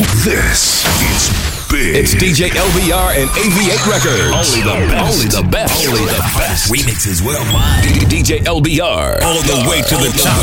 This 0.00 0.80
is 1.12 1.28
big. 1.68 1.94
It's 1.94 2.14
DJ 2.14 2.48
LBR 2.48 3.20
and 3.20 3.28
AV8 3.36 3.84
Records. 3.84 4.32
Only 4.32 4.62
the 4.64 4.80
best. 4.88 5.12
Only 5.12 5.28
the 5.28 5.42
best. 5.50 5.86
Only 5.86 6.06
the 6.06 6.24
best. 6.40 6.72
Remixes 6.72 7.20
worldwide. 7.20 7.84
DJ 8.08 8.40
LBR. 8.40 9.20
All 9.20 9.42
the 9.42 9.68
way 9.68 9.82
to 9.82 9.96
the 10.00 10.08
top. 10.16 10.40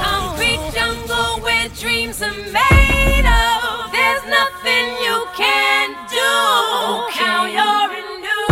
Concrete 0.00 0.64
jungle 0.72 1.40
where 1.44 1.68
dreams 1.68 2.22
are 2.22 2.32
made 2.48 3.26
of. 3.28 3.92
There's 3.92 4.24
nothing 4.24 4.96
you 5.04 5.26
can 5.36 5.92
do. 6.08 6.32
Now 7.20 7.44
you're 7.44 7.92
in 7.92 8.22
New 8.24 8.48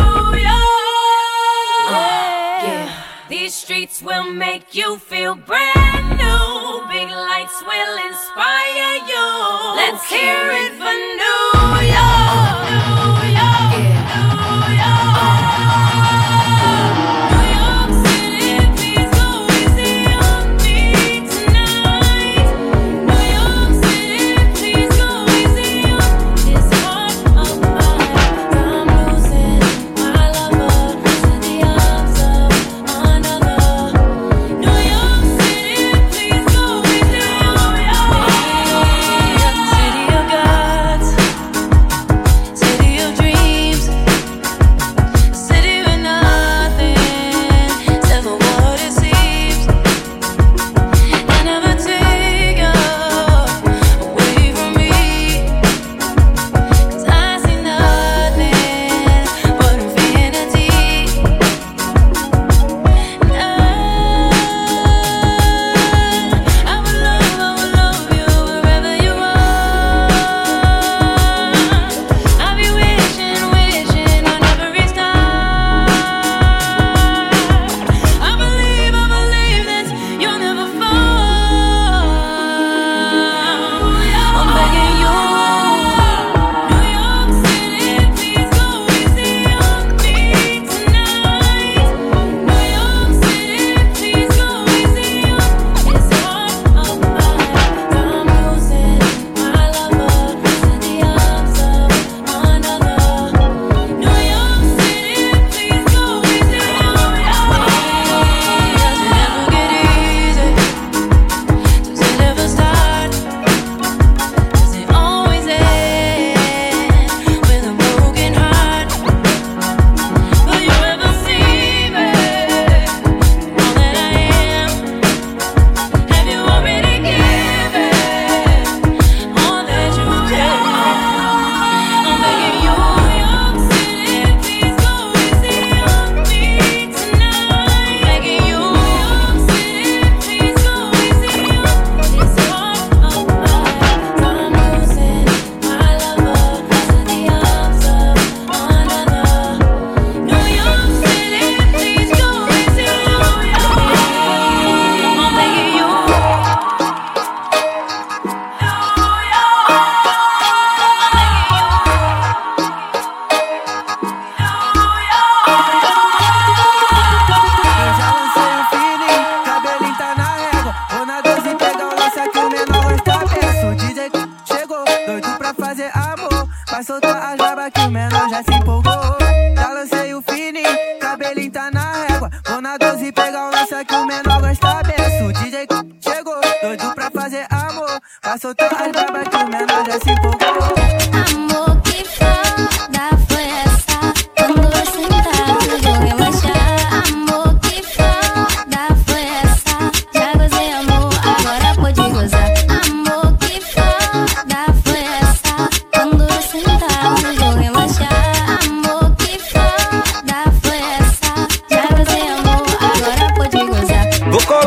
York. 1.96 2.92
These 3.30 3.54
streets 3.54 4.02
will 4.02 4.30
make 4.30 4.74
you 4.74 4.98
feel 4.98 5.34
brand 5.34 5.74
new. 5.76 5.87
Big 5.87 5.87
lights 5.87 5.87
will 7.78 8.06
inspire 8.08 8.96
you. 9.06 9.28
Let's 9.76 10.08
hear 10.10 10.50
it 10.50 10.72
for 10.80 10.94
New 11.22 11.86
York. 11.86 12.67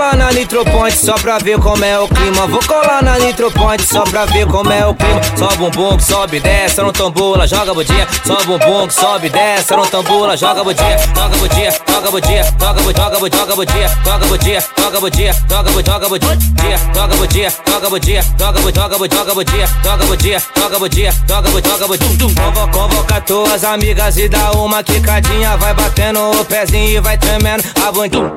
Colar 0.02 0.16
na 0.18 0.32
Nitro 0.32 0.66
Point 0.66 0.98
só 0.98 1.14
pra 1.14 1.38
ver 1.38 1.60
como 1.60 1.86
é 1.86 2.00
o 2.00 2.08
clima. 2.08 2.48
Vou 2.48 2.60
colar 2.66 3.04
na 3.04 3.20
Nitro 3.20 3.52
Point 3.52 3.84
só 3.86 4.02
pra 4.04 4.26
ver 4.26 4.48
como 4.48 4.72
é 4.72 4.84
o 4.88 4.96
clima. 4.96 5.22
Sobe 5.38 5.58
bumbum 5.58 5.96
que 5.98 6.04
sobe, 6.04 6.40
desce 6.40 6.82
no 6.82 6.92
tambula, 6.92 7.46
joga 7.46 7.72
budinha. 7.72 8.08
Sobe 8.26 8.46
bumbum 8.46 8.88
que 8.88 8.94
sobe, 8.96 9.30
desce 9.30 9.76
no 9.76 9.86
tambula, 9.86 10.36
joga 10.36 10.64
budinha. 10.64 10.98
Joga 10.98 11.38
budinha, 11.38 11.72
joga 11.88 12.12
budinha, 12.12 12.44
joga 12.60 12.82
budinha, 12.82 13.06
joga 13.06 13.56
budinha, 13.56 13.90
joga 14.04 14.26
budinha, 14.26 14.62
joga 14.76 15.00
budinha, 15.00 15.34
joga 15.48 15.70
budinha, 15.70 16.00
joga 16.10 16.30
budinha, 16.32 16.72
joga 16.82 17.20
budinha, 17.20 17.52
joga 17.62 17.90
budinha, 17.90 18.24
joga 18.42 18.58
budinha, 18.58 18.82
joga 18.82 18.96
budinha, 18.96 19.12
joga 19.14 19.36
budinha, 19.36 19.36
joga 19.36 19.36
budinha, 19.36 19.68
joga 19.84 20.06
budinha, 20.06 20.42
joga 20.58 20.80
budinha, 20.80 21.12
joga 21.28 21.50
budinha, 21.52 21.78
joga 21.78 21.88
budinha. 21.88 22.36
Convo- 22.36 22.68
Convoca 22.72 23.22
tuas 23.22 23.64
amigas 23.64 24.18
e 24.18 24.28
dá 24.28 24.52
uma 24.54 24.82
quicadinha, 24.84 25.56
vai 25.58 25.74
batendo 25.76 26.32
o 26.32 26.46
pezinho 26.46 26.90
e 26.90 27.00
vai 27.00 27.18
tremendo 27.20 27.64
a 27.86 27.92
bundinha. 27.92 28.32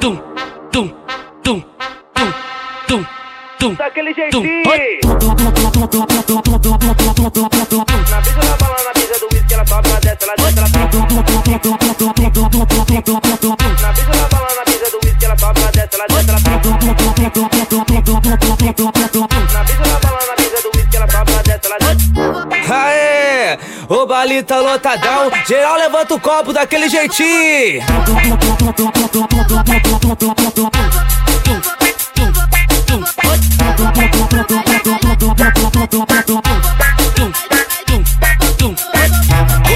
Tum, 0.00 0.16
tum, 0.70 0.88
tum, 1.42 1.62
tum, 2.14 2.32
tum, 2.88 3.06
tum. 3.58 3.74
Daquele 3.74 4.12
jeitinho. 4.14 4.42
Na 7.18 8.20
brisa 8.20 8.40
da 8.40 8.56
bala, 8.56 8.78
na 8.84 8.92
brisa 8.94 9.18
do 9.20 9.26
whisky, 9.32 9.54
ela 9.54 9.66
sobe, 9.66 9.88
ela 9.90 10.00
desce, 10.00 10.24
ela 10.24 10.34
desce, 10.36 10.58
ela 10.58 10.68
sobe. 10.68 10.94
Na 13.82 13.92
brisa 13.92 14.10
da 14.10 14.28
bala, 14.28 14.48
na 14.56 14.64
brisa 14.64 14.90
do 14.90 14.98
whisky, 15.04 15.24
ela 15.24 15.36
sobe, 15.38 15.60
ela 15.60 15.70
desce, 15.72 15.96
ela 15.96 16.06
desce, 16.08 16.28
ela 16.28 16.48
sobe. 16.48 17.02
Na 19.52 19.62
brisa 19.64 19.82
da 19.82 19.98
bala, 20.00 20.22
na 20.26 20.34
brisa 20.34 20.62
do 20.62 20.70
whisky, 20.74 20.96
ela 20.96 21.08
sobe, 21.08 21.32
ela 21.32 21.42
desce, 21.42 21.66
ela 21.66 21.78
desce. 21.78 22.04
O 23.90 24.04
baile 24.04 24.42
tá 24.42 24.60
lotadão, 24.60 25.30
geral 25.46 25.78
levanta 25.78 26.14
o 26.14 26.20
copo 26.20 26.52
daquele 26.52 26.90
jeitinho. 26.90 27.82
Vou 27.86 28.04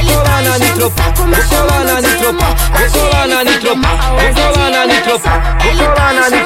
colar 0.05 0.43
na 0.43 0.59
nitro, 0.59 0.91
vou 0.91 1.13
colar 1.49 1.85
na 1.85 2.01
nitro, 2.03 2.33
vou 2.33 2.91
colar 2.91 3.27
na 3.29 3.45
nitro, 3.45 3.75
vou 3.75 4.35
colar 4.35 4.71
na 4.71 4.87
nitro, 4.87 5.19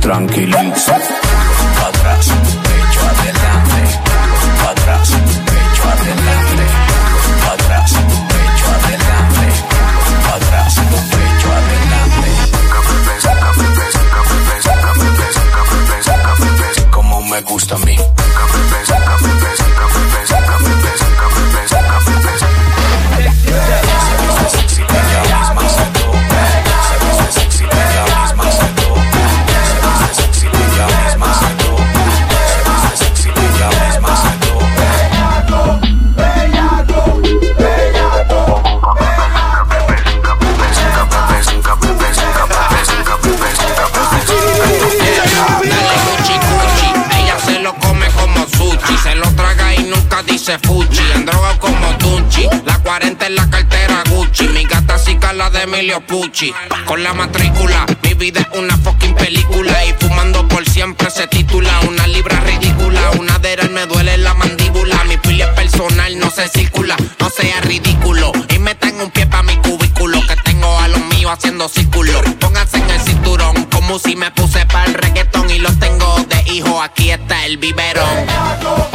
Tranquilízate, 0.00 1.14
atrás, 1.88 2.26
pecho 2.62 3.00
adelante. 3.00 3.55
Emilio 55.66 56.00
Pucci. 56.00 56.54
Con 56.84 57.02
la 57.02 57.12
matrícula, 57.12 57.86
mi 58.02 58.14
vida 58.14 58.40
es 58.40 58.58
una 58.58 58.76
fucking 58.78 59.14
película. 59.16 59.84
Y 59.84 59.92
fumando 59.94 60.46
por 60.46 60.64
siempre 60.68 61.10
se 61.10 61.26
titula 61.26 61.80
Una 61.88 62.06
libra 62.06 62.38
ridícula. 62.40 63.10
Una 63.18 63.38
de 63.40 63.56
me 63.70 63.84
duele 63.86 64.16
la 64.18 64.32
mandíbula. 64.34 65.02
Mi 65.04 65.16
pila 65.16 65.46
es 65.46 65.50
personal, 65.50 66.16
no 66.20 66.30
se 66.30 66.48
circula. 66.48 66.96
No 67.18 67.28
sea 67.30 67.60
ridículo. 67.62 68.30
Y 68.54 68.60
metan 68.60 69.00
un 69.00 69.10
pie 69.10 69.26
pa' 69.26 69.42
mi 69.42 69.56
cubículo. 69.56 70.20
Que 70.28 70.36
tengo 70.44 70.78
a 70.78 70.86
los 70.86 71.04
míos 71.06 71.32
haciendo 71.32 71.68
círculo. 71.68 72.22
Pónganse 72.38 72.78
en 72.78 72.90
el 72.90 73.00
cinturón. 73.00 73.64
Como 73.64 73.98
si 73.98 74.14
me 74.14 74.30
puse 74.30 74.64
para 74.66 74.84
el 74.84 74.94
reggaetón. 74.94 75.50
Y 75.50 75.58
los 75.58 75.76
tengo 75.80 76.16
de 76.28 76.52
hijo. 76.52 76.80
Aquí 76.80 77.10
está 77.10 77.44
el 77.44 77.56
biberón. 77.56 78.85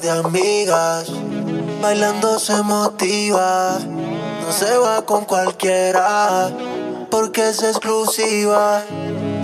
De 0.00 0.10
amigas, 0.10 1.06
bailando 1.82 2.38
se 2.38 2.62
motiva, 2.62 3.78
no 3.80 4.52
se 4.52 4.76
va 4.78 5.02
con 5.02 5.24
cualquiera, 5.24 6.50
porque 7.10 7.50
es 7.50 7.62
exclusiva, 7.62 8.82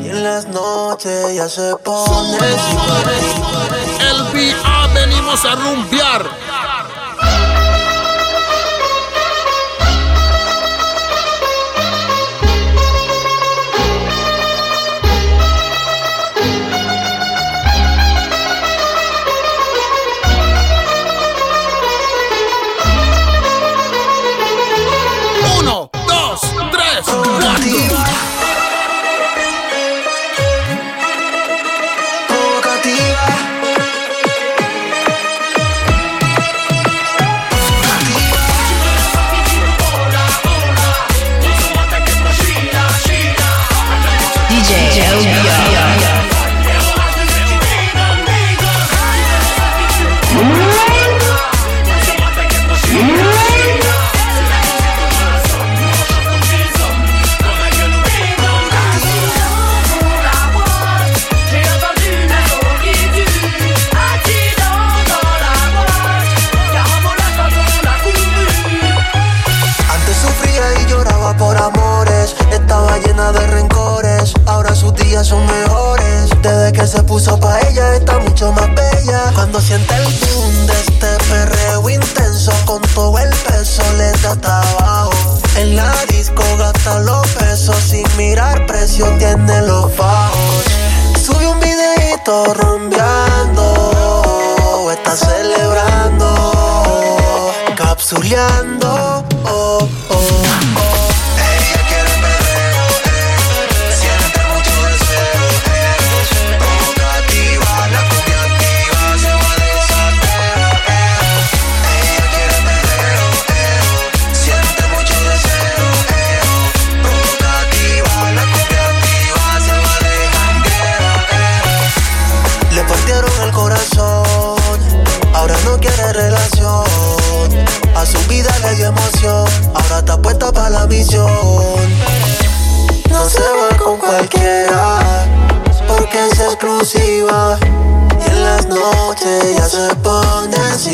y 0.02 0.08
en 0.08 0.24
las 0.24 0.46
noches 0.46 1.34
ya 1.34 1.48
se 1.48 1.76
pone 1.76 2.38
LBA 3.98 4.86
venimos 4.94 5.44
a 5.44 5.54
rumbear. 5.54 6.45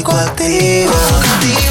Psicoactiva. 0.02 1.61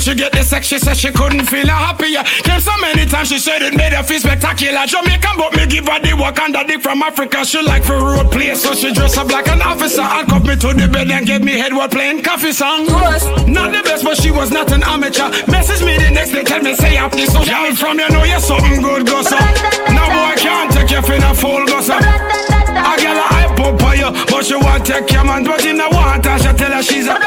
When 0.00 0.16
she 0.16 0.24
get 0.24 0.32
the 0.32 0.40
sex, 0.42 0.66
she 0.66 0.78
said 0.78 0.96
she 0.96 1.12
couldn't 1.12 1.44
feel 1.44 1.68
her 1.68 1.76
happier. 1.76 2.24
Came 2.24 2.58
so 2.58 2.72
many 2.80 3.04
times, 3.04 3.28
she 3.28 3.36
said 3.36 3.60
it 3.60 3.76
made 3.76 3.92
her 3.92 4.02
feel 4.02 4.18
spectacular. 4.18 4.88
Jamaican, 4.88 5.36
but 5.36 5.52
me 5.52 5.66
give 5.66 5.84
her 5.92 6.00
the 6.00 6.16
work 6.16 6.40
and 6.40 6.54
the 6.54 6.64
dick 6.64 6.80
from 6.80 7.02
Africa. 7.02 7.44
She 7.44 7.60
like 7.60 7.84
for 7.84 8.00
road 8.00 8.32
play, 8.32 8.54
so 8.54 8.72
she 8.72 8.94
dress 8.94 9.18
up 9.18 9.28
like 9.28 9.46
an 9.48 9.60
officer. 9.60 10.00
Handcuff 10.00 10.48
me 10.48 10.56
to 10.56 10.72
the 10.72 10.88
bed 10.88 11.10
and 11.10 11.26
gave 11.26 11.44
me 11.44 11.52
head 11.52 11.74
while 11.74 11.86
playing 11.86 12.22
coffee 12.22 12.52
song. 12.52 12.86
Not 13.44 13.76
the 13.76 13.82
best, 13.84 14.02
but 14.02 14.16
she 14.16 14.30
was 14.30 14.50
not 14.50 14.72
an 14.72 14.82
amateur. 14.84 15.28
Message 15.52 15.84
me 15.84 15.98
the 16.00 16.08
next 16.08 16.32
day, 16.32 16.44
tell 16.44 16.62
me 16.62 16.72
say 16.76 16.96
up 16.96 17.12
this. 17.12 17.30
So 17.30 17.44
girl 17.44 17.68
from 17.76 18.00
you 18.00 18.08
know 18.08 18.24
you're 18.24 18.40
something 18.40 18.80
good, 18.80 19.04
go 19.04 19.20
so. 19.20 19.36
No 19.92 20.08
boy 20.16 20.32
can't 20.40 20.72
take 20.72 20.96
you 20.96 21.02
for 21.04 21.12
a 21.12 21.34
fool, 21.36 21.66
go 21.68 21.84
so. 21.84 21.92
A 21.92 22.92
girl 22.96 23.20
a 23.20 23.26
hype 23.36 23.60
up 23.60 23.82
on 23.84 23.98
you, 24.00 24.10
but 24.32 24.48
she 24.48 24.56
want 24.56 24.80
take 24.86 25.12
your 25.12 25.24
man, 25.28 25.44
but 25.44 25.60
him 25.60 25.76
not 25.76 25.92
want 25.92 26.24
her. 26.24 26.38
She 26.40 26.56
tell 26.56 26.72
her 26.72 26.82
she's 26.82 27.04
a 27.04 27.20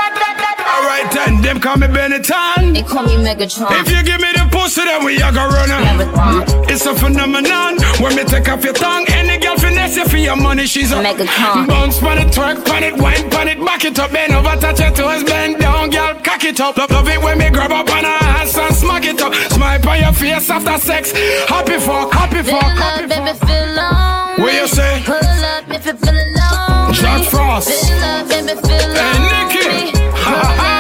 them 1.53 1.62
call 1.62 1.77
me 1.77 1.88
Benetton. 1.88 2.74
They 2.74 2.81
call 2.81 3.03
me 3.03 3.15
Megatron. 3.17 3.69
If 3.81 3.89
you 3.91 4.01
give 4.03 4.19
me 4.19 4.31
the 4.33 4.48
pussy, 4.51 4.83
then 4.83 5.05
we 5.05 5.17
a 5.22 5.31
go 5.31 5.45
run 5.48 5.69
Marathon. 5.69 6.65
It's 6.69 6.86
a 6.86 6.95
phenomenon. 6.95 7.77
When 8.01 8.15
me 8.15 8.24
take 8.24 8.50
off 8.50 8.63
your 8.63 8.74
tongue, 8.74 9.05
any 9.10 9.38
girl 9.38 9.57
finesse 9.57 9.95
you 9.95 10.05
for 10.05 10.17
your 10.17 10.36
money, 10.36 10.65
she's 10.65 10.91
a 10.91 10.95
Megatron. 10.95 11.67
Bounce 11.67 12.00
pan 12.00 12.17
it, 12.17 12.33
twerk 12.33 12.65
pan 12.65 12.83
it, 12.83 12.98
wine 12.98 13.29
pan 13.29 13.48
it, 13.48 13.60
back 13.63 13.86
it 13.86 14.00
up, 14.00 14.12
bend 14.12 14.33
over, 14.33 14.55
touch 14.60 14.79
your 14.79 14.91
toes, 14.91 15.24
bend 15.24 15.60
down, 15.60 15.89
girl, 15.89 16.15
cock 16.24 16.43
it 16.43 16.60
up. 16.60 16.77
Love, 16.77 16.91
love 16.91 17.07
it 17.07 17.22
when 17.22 17.38
me 17.38 17.50
grab 17.50 17.72
up 17.72 17.89
on 17.89 18.03
her 18.03 18.19
ass 18.39 18.57
and 18.57 18.75
smack 18.75 19.05
it 19.05 19.22
up. 19.22 19.33
Smile 19.51 19.88
on 19.88 20.00
your 20.00 20.13
face 20.13 20.50
after 20.50 20.77
sex. 20.79 21.12
Happy 21.48 21.77
fuck, 21.79 22.12
happy 22.13 22.41
fuck, 22.41 22.63
happy 22.63 23.07
baby, 23.07 23.33
fuck. 23.38 23.48
feel 23.48 23.65
alone. 23.74 24.41
What 24.41 24.53
you 24.53 24.67
say? 24.67 25.03
Pull 25.05 25.15
up 25.15 25.69
if 25.69 25.86
you 25.86 25.93
feel 25.93 26.17
alone. 26.17 26.93
Jack 26.93 27.22
Frost. 27.29 27.69
Feel 27.69 27.98
love, 28.00 28.29
baby, 28.29 28.53
feel 28.62 28.93
Hey. 28.93 29.19
Nikki. 29.29 29.91
Pull 29.91 30.33
up 30.33 30.50
if 30.50 30.57
you 30.57 30.62
feel 30.62 30.73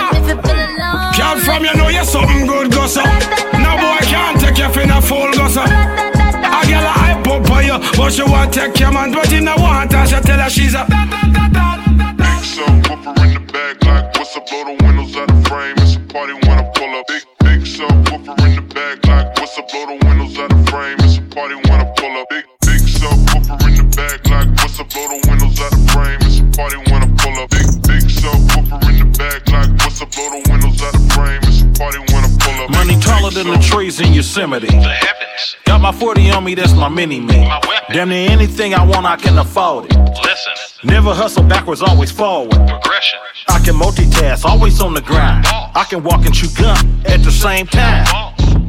from 1.39 1.63
you 1.63 1.73
know 1.75 1.89
you're 1.89 2.03
something 2.03 2.45
good, 2.47 2.71
go 2.71 2.87
so. 2.87 3.03
No 3.03 3.77
boy 3.77 3.99
can't 4.05 4.39
take 4.39 4.57
you 4.57 4.69
for 4.71 4.85
no 4.85 5.01
fool, 5.01 5.31
go 5.33 5.47
so. 5.47 5.63
A 5.63 6.61
girl 6.67 6.85
a 6.85 6.93
hype 6.93 7.27
up 7.27 7.47
for 7.47 7.61
you, 7.61 7.77
but 7.97 8.11
she 8.11 8.23
want 8.23 8.53
take 8.53 8.79
your 8.79 8.91
man, 8.91 9.11
but 9.11 9.31
you 9.31 9.41
no 9.41 9.55
want 9.57 9.91
her. 9.93 10.05
She 10.05 10.19
tell 10.21 10.39
her 10.39 10.49
she's 10.49 10.73
a. 10.75 10.85
Big 10.85 10.99
subwoofer 12.53 13.13
in 13.25 13.33
the 13.33 13.39
back, 13.51 13.83
like 13.85 14.15
what's 14.17 14.35
up? 14.37 14.47
Blow 14.47 14.63
the 14.65 14.83
windows 14.83 15.15
out 15.15 15.27
the 15.27 15.49
frame. 15.49 15.75
It's 15.77 15.95
a 15.95 15.99
party 16.13 16.33
when 16.33 16.59
I 16.59 16.63
pull 16.75 16.93
up. 16.95 17.07
Big 17.07 17.23
big 17.39 17.61
subwoofer 17.61 18.35
in 18.45 18.55
the 18.55 18.61
back, 18.73 19.05
like 19.07 19.39
what's 19.39 19.57
up? 19.57 19.69
Blow 19.69 19.85
the 19.87 20.05
windows 20.05 20.37
out 20.37 20.49
the 20.49 20.71
frame. 20.71 20.97
It's 20.99 21.17
a 21.17 21.21
party 21.33 21.55
when 21.55 21.79
I 21.81 21.85
pull 21.97 22.17
up. 22.17 22.29
Big 22.29 22.45
big 22.61 22.81
subwoofer 22.81 23.57
in 23.67 23.75
the 23.77 23.83
back, 23.95 24.25
like 24.29 24.49
what's 24.61 24.79
up? 24.79 24.89
Blow 24.89 25.07
the 25.07 25.17
windows 25.27 25.59
out 25.59 25.71
the 25.71 25.81
frame. 25.91 26.19
It's 26.21 26.39
a 26.39 26.45
party 26.55 26.77
when 26.91 27.01
I 27.03 27.07
pull 27.17 27.35
up. 27.41 27.49
Big 27.49 27.72
party 31.73 31.99
when 31.99 32.23
I 32.23 32.29
pull 32.39 32.63
up. 32.63 32.69
Money 32.71 32.99
taller 32.99 33.31
than 33.31 33.47
the 33.47 33.57
trees 33.59 33.99
in 33.99 34.13
Yosemite. 34.13 34.67
The 34.67 34.73
heavens. 34.89 35.57
Got 35.65 35.81
my 35.81 35.91
40 35.91 36.31
on 36.31 36.43
me, 36.43 36.55
that's 36.55 36.73
my 36.73 36.89
mini 36.89 37.19
me. 37.19 37.49
Damn 37.89 38.09
near 38.09 38.29
anything 38.29 38.73
I 38.73 38.83
want, 38.85 39.05
I 39.05 39.15
can 39.15 39.37
afford 39.37 39.85
it. 39.85 39.97
Listen, 39.97 40.53
Never 40.83 41.13
hustle 41.13 41.43
backwards, 41.43 41.81
always 41.81 42.11
forward. 42.11 42.51
progression. 42.51 43.19
I 43.49 43.59
can 43.59 43.75
multitask, 43.75 44.45
always 44.45 44.81
on 44.81 44.93
the 44.93 45.01
grind. 45.01 45.45
I 45.47 45.85
can 45.89 46.03
walk 46.03 46.25
and 46.25 46.33
chew 46.33 46.47
gum 46.57 47.01
at 47.05 47.23
the 47.23 47.31
same 47.31 47.65
time. 47.67 48.05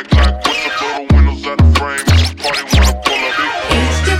in 0.00 0.16
like 0.16 0.32
what's? 0.46 0.80
Blow 0.80 1.04
the 1.04 1.14
windows 1.14 1.46
out 1.46 1.58
the 1.58 1.68
frame. 1.76 2.04
It's 2.16 2.32
party 2.40 2.64
when 2.64 2.82
I 2.88 2.92
pull 3.04 3.20
up. 3.20 3.36
Big 4.08 4.18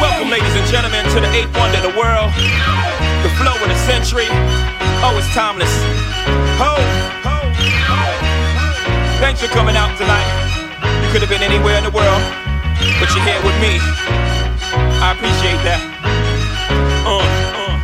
Welcome, 0.00 0.30
ladies 0.30 0.54
and 0.56 0.66
gentlemen, 0.68 1.04
to 1.12 1.20
the 1.20 1.30
eighth 1.36 1.52
wonder 1.56 1.78
of 1.78 1.84
the 1.92 1.96
world, 1.98 2.32
the 3.24 3.32
flow 3.36 3.52
of 3.52 3.68
the 3.68 3.78
century. 3.84 4.28
Oh, 5.04 5.14
it's 5.18 5.28
timeless. 5.34 5.70
Ho, 6.56 6.72
ho, 7.26 7.36
ho. 7.52 8.00
Thanks 9.20 9.40
for 9.40 9.48
coming 9.48 9.76
out 9.76 9.92
tonight. 9.98 10.26
You 11.04 11.08
could 11.12 11.20
have 11.20 11.30
been 11.30 11.44
anywhere 11.44 11.76
in 11.76 11.84
the 11.84 11.92
world, 11.92 12.22
but 13.00 13.08
you're 13.12 13.24
here 13.24 13.42
with 13.44 13.56
me. 13.60 13.76
I 15.04 15.12
appreciate 15.16 15.60
that. 15.68 15.80
Uh, 17.04 17.20
uh. 17.20 17.76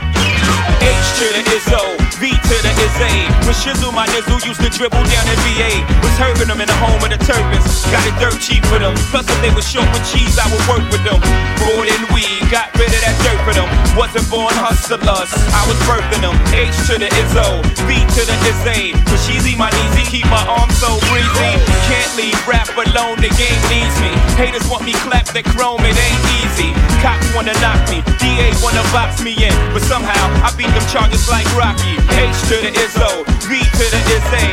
H 0.84 1.08
to 1.20 1.26
the 1.32 1.42
Izzo, 1.56 2.03
V 2.20 2.30
to 2.30 2.56
the 2.62 2.72
Izzy. 2.78 3.26
When 3.42 3.56
Shizzle, 3.56 3.90
my 3.90 4.06
nizzle 4.14 4.38
used 4.46 4.62
to 4.62 4.70
dribble 4.70 5.02
down 5.02 5.26
in 5.26 5.38
VA. 5.42 5.82
Was 6.04 6.14
herbing 6.14 6.46
them 6.46 6.60
in 6.62 6.68
the 6.70 6.78
home 6.78 7.02
of 7.02 7.10
the 7.10 7.18
turbans. 7.18 7.66
Got 7.90 8.06
it 8.06 8.14
dirt 8.22 8.38
cheap 8.38 8.62
for 8.70 8.78
them. 8.78 8.94
Plus, 9.10 9.26
if 9.26 9.38
they 9.42 9.50
was 9.50 9.66
short 9.66 9.88
with 9.90 10.04
cheese, 10.06 10.38
I 10.38 10.46
would 10.46 10.62
work 10.70 10.84
with 10.94 11.02
them. 11.02 11.18
Born 11.58 11.90
in 11.90 12.02
weed, 12.14 12.38
got 12.54 12.70
rid 12.78 12.92
of 12.94 13.00
that 13.02 13.16
dirt 13.26 13.40
for 13.42 13.54
them. 13.56 13.66
Wasn't 13.98 14.26
born 14.30 14.54
hustlers, 14.54 15.30
I 15.50 15.62
was 15.66 15.78
birthing 15.88 16.22
them. 16.22 16.36
H 16.54 16.76
to 16.86 16.94
the 17.02 17.10
Izzo, 17.18 17.62
V 17.88 17.90
to 17.98 18.22
the 18.22 18.36
Izzy. 18.46 18.94
When 19.10 19.18
Sheezy, 19.26 19.58
my 19.58 19.72
kneesy, 19.74 20.06
keep 20.06 20.26
my 20.30 20.42
arms 20.46 20.78
so 20.78 20.94
breezy. 21.10 21.50
Can't 21.90 22.12
leave 22.14 22.38
rap 22.46 22.70
alone, 22.78 23.18
the 23.18 23.32
game 23.34 23.62
needs 23.72 23.96
me. 23.98 24.12
Haters 24.38 24.66
want 24.70 24.86
me 24.86 24.94
clapped 25.02 25.34
at 25.34 25.48
chrome, 25.50 25.82
it 25.82 25.96
ain't 25.98 26.24
easy. 26.44 26.70
Cops 27.02 27.26
wanna 27.34 27.56
knock 27.58 27.80
me, 27.90 28.06
DA 28.22 28.54
wanna 28.62 28.84
box 28.94 29.18
me 29.24 29.34
in. 29.34 29.54
But 29.74 29.82
somehow, 29.82 30.30
I 30.46 30.54
beat 30.54 30.70
them 30.70 30.86
charges 30.92 31.26
like 31.26 31.48
Rocky. 31.58 32.03
H 32.12 32.36
to 32.50 32.56
the 32.60 32.70
Izzo, 32.76 33.24
V 33.48 33.60
to 33.60 33.86
the 33.88 34.00
Izzy. 34.12 34.48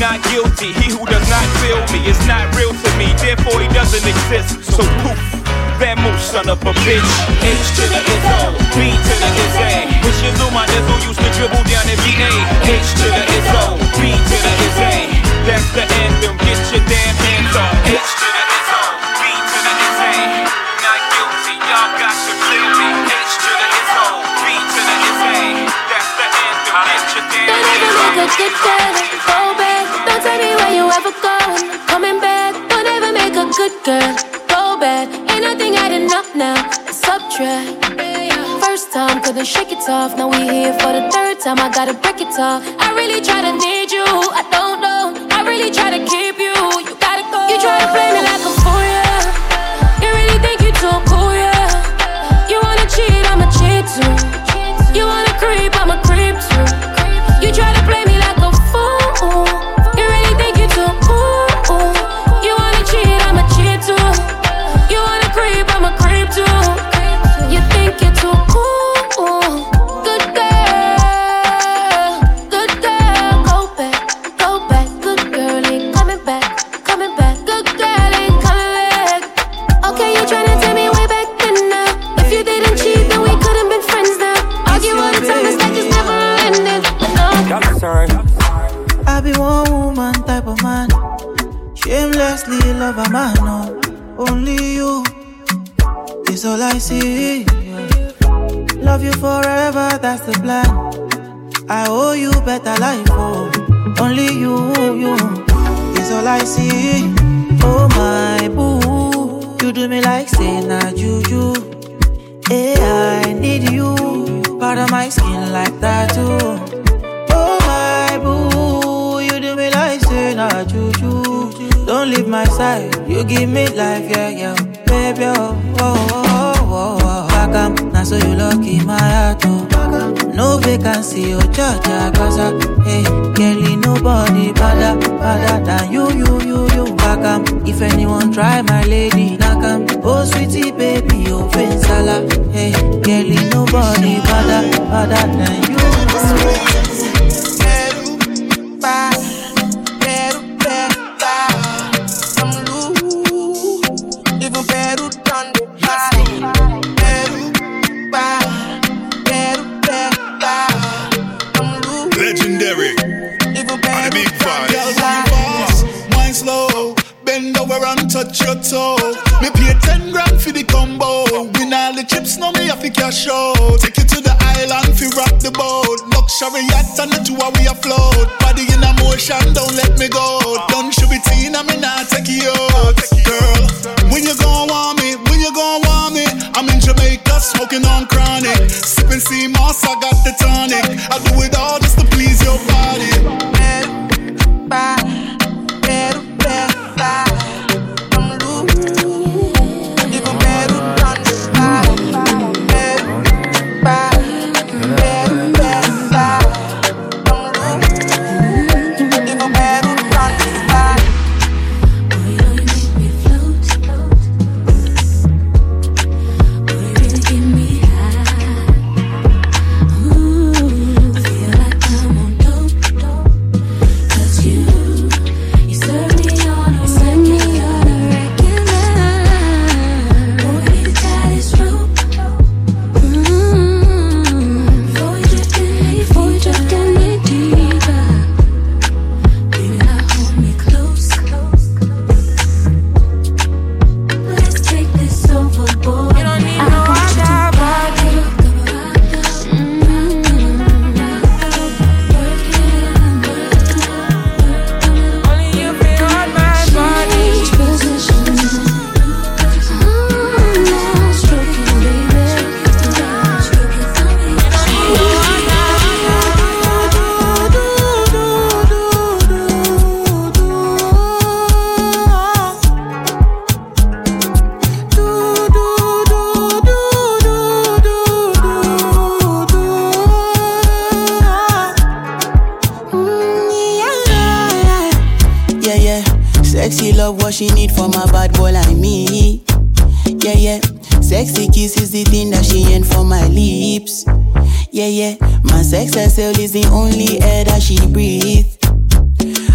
Not 0.00 0.18
guilty, 0.28 0.72
he 0.82 0.90
who 0.90 1.06
does 1.06 1.26
not 1.30 1.46
feel 1.62 1.78
me 1.94 2.04
is 2.08 2.18
not 2.26 2.48
real 2.56 2.74
to 2.74 2.90
me, 2.98 3.12
therefore 3.22 3.60
he 3.60 3.68
doesn't 3.70 4.04
exist. 4.04 4.64
So 4.66 4.82
poof, 5.00 5.20
Vamoose, 5.78 6.20
son 6.32 6.48
of 6.48 6.60
a 6.62 6.72
bitch. 6.84 7.12
H 7.40 7.68
to 7.78 7.84
the 7.86 8.00
Izzo, 8.02 8.38
V 8.74 8.80
to 8.90 9.14
the 9.22 9.30
Izzy. 9.44 9.74
When 10.02 10.14
Shizzle, 10.18 10.52
my 10.52 10.66
nizzle 10.66 11.00
used 11.08 11.20
to 11.20 11.30
dribble 11.38 11.64
down 11.70 11.86
in 11.88 11.98
VA. 12.02 12.32
H 12.66 12.88
to 13.00 13.06
the 13.08 13.24
Izzo, 13.38 13.64
V 13.96 14.00
to 14.10 14.36
the 14.42 14.52
Izzy. 14.66 15.22
That's 15.46 15.68
the 15.74 15.84
anthem, 15.86 16.36
get 16.38 16.60
your 16.70 16.82
damn 16.90 17.16
hands 17.16 17.54
up. 17.56 17.74
H 17.86 17.98
to 17.98 18.26
the 18.36 18.41
ever 28.22 28.30
hands 28.30 28.38
make 28.38 28.54
a 28.54 28.54
up. 28.54 28.54
good 28.54 28.54
girl 28.62 28.94
go 29.26 29.40
back. 29.58 29.86
Don't 30.06 30.22
tell 30.22 30.38
me 30.38 30.50
where 30.58 30.74
you 30.74 30.84
ever 30.90 31.12
going. 31.22 31.64
Coming 31.86 32.20
back. 32.20 32.54
Don't 32.70 32.86
ever 32.86 33.12
make 33.12 33.34
a 33.34 33.46
good 33.50 33.74
girl 33.84 34.14
go 34.48 34.78
bad. 34.78 35.08
Ain't 35.30 35.42
nothing 35.42 35.74
adding 35.76 36.10
up 36.12 36.26
now. 36.34 36.56
Subtract. 36.90 37.82
First 38.60 38.92
time 38.92 39.22
couldn't 39.22 39.44
shake 39.44 39.72
it 39.72 39.84
off. 39.88 40.16
Now 40.16 40.28
we 40.30 40.40
here 40.48 40.72
for 40.80 40.92
the 40.92 41.10
third 41.10 41.40
time. 41.40 41.58
I 41.58 41.68
gotta 41.68 41.94
break 41.94 42.20
it 42.20 42.34
off. 42.38 42.62
I 42.78 42.94
really 42.94 43.20
try 43.20 43.42
to 43.42 43.52
need 43.58 43.90
you. 43.90 44.06
I 44.06 44.42
don't 44.50 44.80
know. 44.80 45.02
I 45.36 45.42
really 45.42 45.70
try 45.70 45.90
to 45.90 46.00
keep 46.12 46.38
you. 46.38 46.54
You 46.86 46.94
gotta 46.96 47.24
go. 47.32 47.40
You 47.50 47.58
try 47.60 47.76
to 47.82 47.88
play 47.92 48.08
me 48.16 48.22
like 48.22 48.44
a 48.50 48.52
fool, 48.62 48.82
yeah. 48.96 50.02
You 50.02 50.08
really 50.18 50.38
think 50.44 50.58
you 50.64 50.72
too 50.82 50.96
cool, 51.10 51.34
yeah. 51.34 52.48
You 52.48 52.58
wanna 52.62 52.86
cheat, 52.88 53.24
I'ma 53.30 53.46
cheat 53.58 53.84
too. 53.92 54.12
You 54.96 55.04
wanna 55.06 55.31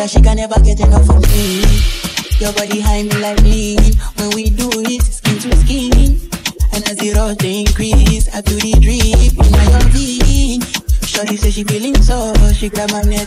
that 0.00 0.08
she 0.08 0.22
can 0.22 0.36
never 0.36 0.58
get 0.60 0.80
enough 0.80 1.10
of 1.10 1.20
me. 1.28 1.60
Your 2.40 2.54
body 2.54 2.80
high 2.80 3.02
me 3.02 3.12
like 3.20 3.42
me. 3.42 3.76
When 4.16 4.30
we 4.32 4.48
do 4.48 4.70
it, 4.88 5.02
skin 5.02 5.36
to 5.44 5.54
skin. 5.60 5.92
And 6.72 6.88
as 6.88 6.96
the 6.96 7.12
rush 7.12 7.36
they 7.36 7.60
increase, 7.60 8.24
I 8.32 8.40
do 8.40 8.56
the 8.56 8.72
drip 8.80 9.36
in 9.36 9.52
my 9.52 9.66
own 9.76 9.92
thing. 9.92 10.64
Shorty 11.04 11.36
says 11.36 11.52
she 11.52 11.64
feeling 11.64 12.00
so, 12.00 12.32
she 12.54 12.70
grab 12.70 12.90
my 12.92 13.02
neck. 13.02 13.19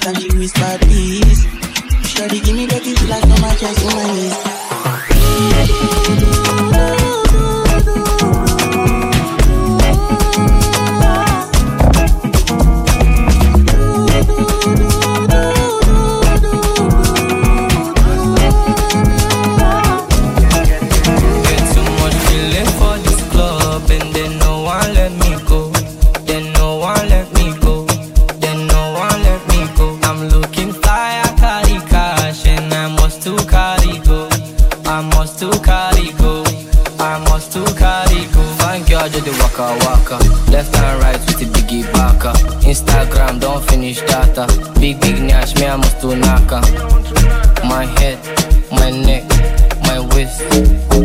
twist. 50.23 51.02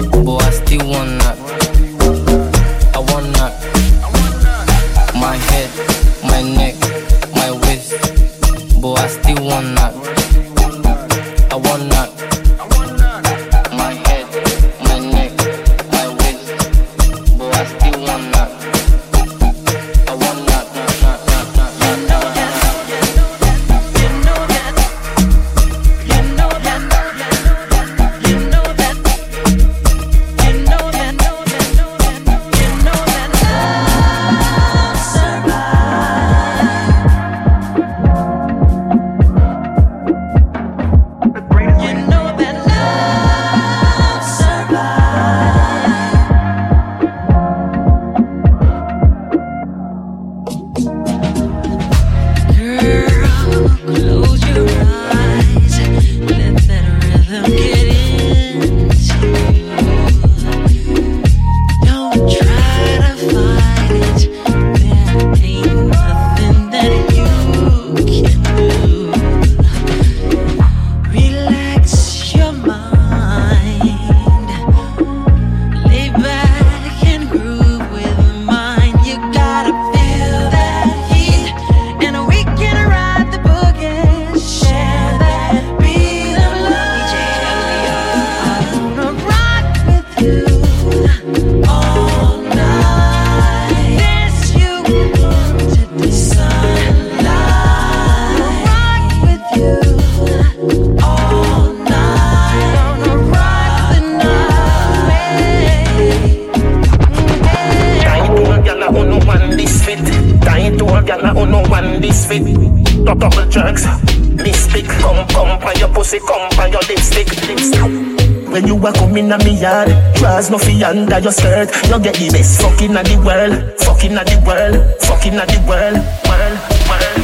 Pussy, 116.08 116.20
come, 116.26 116.48
on 116.60 116.72
your 116.72 116.80
lipstick, 116.88 117.28
lipstick. 117.46 118.50
When 118.50 118.66
you 118.66 118.76
a 118.86 118.92
come 118.92 119.16
in 119.16 119.32
a 119.32 119.38
me 119.38 119.60
yard, 119.60 119.88
draws 120.14 120.50
no 120.50 120.58
fi 120.58 120.82
under 120.82 121.18
your 121.18 121.32
skirt. 121.32 121.68
You 121.88 122.00
get 122.00 122.14
the 122.14 122.30
best 122.32 122.62
fucking 122.62 122.96
of 122.96 123.04
the 123.04 123.16
world, 123.24 123.78
fucking 123.80 124.16
of 124.16 124.24
the 124.24 124.42
world, 124.46 124.76
fucking 125.02 125.38
of 125.38 125.46
the 125.46 125.58
world, 125.68 126.00
world, 126.24 126.58
world. 126.88 127.20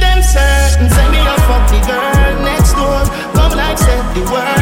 Them 0.00 0.22
certain 0.22 0.88
say 0.88 1.08
me 1.10 1.18
a 1.18 1.34
fuck 1.46 1.68
the 1.70 1.78
girl 1.86 2.42
next 2.44 2.72
door. 2.74 3.02
Come 3.34 3.56
like 3.56 3.78
set 3.78 4.14
the 4.14 4.22
world 4.30 4.59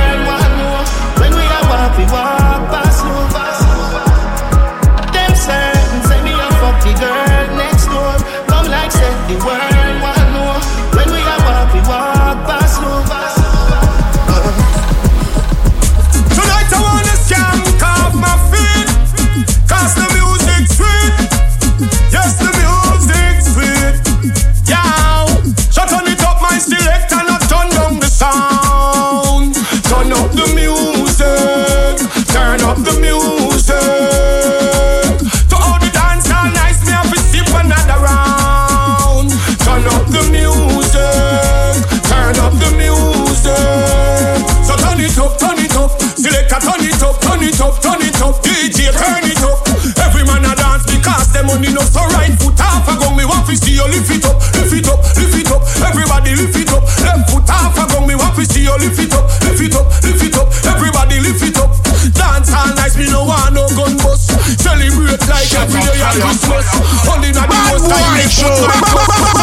want 58.68 58.82
to 58.82 58.94
see 58.94 59.02
you 59.04 59.08
lift 59.08 59.12
it 59.12 59.14
up, 59.14 59.24
lift 59.42 59.62
it 59.62 59.74
up, 59.74 59.86
lift 60.04 60.24
it 60.24 60.36
up. 60.36 60.48
Everybody 60.76 61.20
lift 61.20 61.42
it 61.42 61.56
up. 61.58 61.72
Dance 62.14 62.52
all 62.54 62.72
nice 62.74 62.96
Me 62.96 63.10
no 63.10 63.24
want 63.24 63.54
no 63.54 63.68
gun 63.76 63.96
bust 63.98 64.30
Celebrate 64.60 65.20
like 65.28 65.52
every 65.52 65.80
day 65.82 66.00
at 66.00 66.14
Christmas 66.14 66.66
Only 67.10 67.32
not 67.32 67.48
the 67.50 67.58
most 67.68 67.90
time 67.90 68.14
we 68.16 68.24
show. 68.30 68.48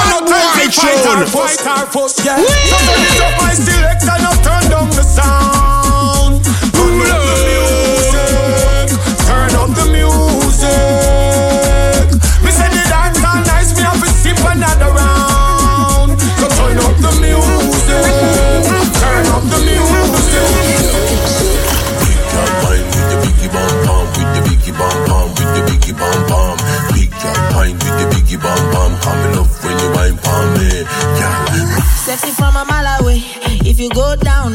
no 0.09 0.25
time 0.25 1.27
Fight 1.27 1.59
fight 1.59 1.83
or 1.83 1.85
fuss, 1.91 2.25
yeah 2.25 2.37
So 2.37 2.77
turn 2.87 3.03
it 3.05 3.21
up 3.21 3.41
my 3.41 3.53
selector 3.53 4.17
Now 4.23 4.33
turn 4.41 4.71
down 4.71 4.89
the 4.89 5.03
sound 5.03 5.84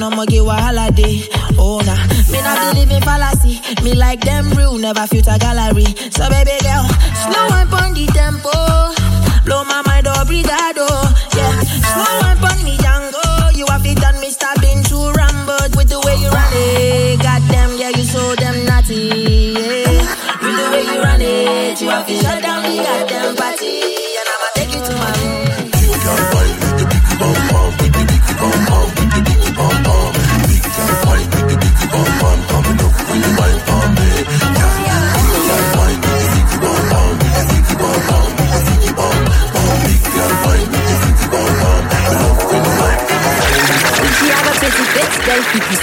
down, 0.00 0.12
I'ma 0.12 0.24
get 0.24 0.42
wahala 0.42 0.94
day. 0.94 1.28
Oh 1.58 1.80
nah, 1.84 2.06
me 2.32 2.40
not 2.42 2.74
believe 2.74 2.90
in 2.90 3.02
fallacy. 3.02 3.60
Me 3.82 3.94
like 3.94 4.20
them 4.20 4.50
real, 4.52 4.78
never 4.78 5.06
filter 5.06 5.36
gallery. 5.38 5.84
So 6.10 6.28
baby 6.28 6.56
girl, 6.62 6.86
slow 7.24 7.48
and 7.56 7.72
on 7.74 7.94
the 7.94 8.06
tempo. 8.12 8.50
Blow 9.44 9.64
my 9.64 9.82
mind, 9.86 10.06
obrigado. 10.06 10.88
Yeah, 11.36 11.60
slow 11.62 12.28
and 12.28 12.39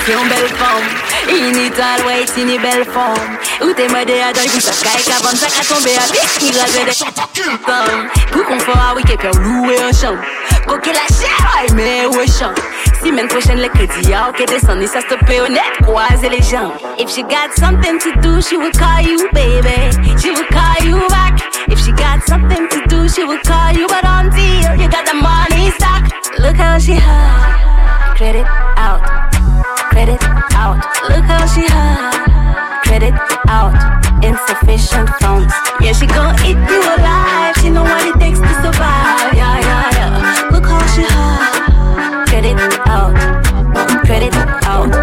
belle 0.08 0.16
position, 0.16 0.28
belle 0.30 0.50
forme. 0.58 0.88
Initial 1.30 2.06
weight, 2.06 2.32
in 2.38 2.50
une 2.50 2.62
belle 2.62 2.86
forme. 2.86 3.38
Où 3.62 3.74
t'es 3.74 3.88
modé 3.88 4.22
à 4.22 4.34
dans 4.34 4.42
le 4.42 4.60
sky, 4.60 5.04
qu'avant 5.06 5.36
ça 5.36 5.48
qu'à 5.48 5.64
tomber 5.74 5.96
à 5.96 6.12
pied, 6.12 6.22
qui 6.40 6.58
rasait 6.58 6.86
des 6.86 6.94
chantants. 6.94 7.28
Pour 8.32 8.46
confort, 8.46 8.78
ah 8.78 8.94
oui, 8.96 9.04
quelqu'un 9.04 9.32
loué 9.40 9.76
un 9.80 9.92
champ. 9.92 10.16
Coquet 10.68 10.94
la 10.94 11.08
chair, 11.16 11.38
ouais, 11.56 11.74
mais 11.74 12.06
au 12.06 12.26
champ. 12.26 12.54
Semaine 13.04 13.28
prochaine, 13.28 13.62
le 13.62 13.70
crédit, 13.70 14.14
ah, 14.14 14.30
ok, 14.30 14.46
descend, 14.48 14.82
et 14.82 14.88
ça 14.88 15.02
stoppé 15.02 15.40
honnête, 15.40 15.62
croiser 15.84 16.30
les 16.30 16.42
jambes. 16.42 16.74
If 16.98 17.10
she 17.10 17.22
got 17.24 17.54
something 17.58 18.00
to 18.00 18.20
do, 18.22 18.42
she 18.42 18.58
will 18.58 18.72
call 18.72 19.02
you, 19.02 19.28
baby. 19.34 19.92
She 20.20 20.32
will 20.32 20.48
call 20.50 20.86
you 20.86 21.00
back. 21.10 21.40
If 21.68 21.80
she 21.80 21.92
got 21.92 22.26
something 22.28 22.68
to 22.70 22.88
do, 22.88 23.08
she 23.08 23.24
will 23.24 23.40
call 23.46 23.72
you, 23.74 23.88
but 23.88 24.04
until 24.04 24.76
you 24.76 24.90
got 24.90 25.06
the 25.06 25.14
money 25.14 25.72
stock. 25.72 26.04
Look 26.40 26.56
how 26.56 26.80
she 26.80 26.96
hot. 26.96 28.16
Credit 28.18 28.46
out. 28.78 29.27
Credit 29.98 30.24
out. 30.54 30.78
Look 31.10 31.26
how 31.26 31.48
she 31.48 31.66
hot. 31.66 32.84
Credit 32.86 33.16
out. 33.50 33.74
Insufficient 34.24 35.10
funds. 35.20 35.52
Yeah, 35.82 35.92
she 35.94 36.06
gon' 36.06 36.38
eat 36.46 36.54
you 36.70 36.82
alive. 36.86 37.56
She 37.58 37.72
know 37.72 37.82
what 37.82 38.06
it 38.06 38.14
takes 38.20 38.38
to 38.38 38.54
survive. 38.62 39.34
Yeah, 39.34 39.58
yeah, 39.58 39.98
yeah. 39.98 40.50
Look 40.52 40.66
how 40.66 40.86
she 40.94 41.02
hot. 41.02 42.28
Credit 42.28 42.60
out. 42.86 43.18
Credit 44.06 44.36
out. 44.70 44.94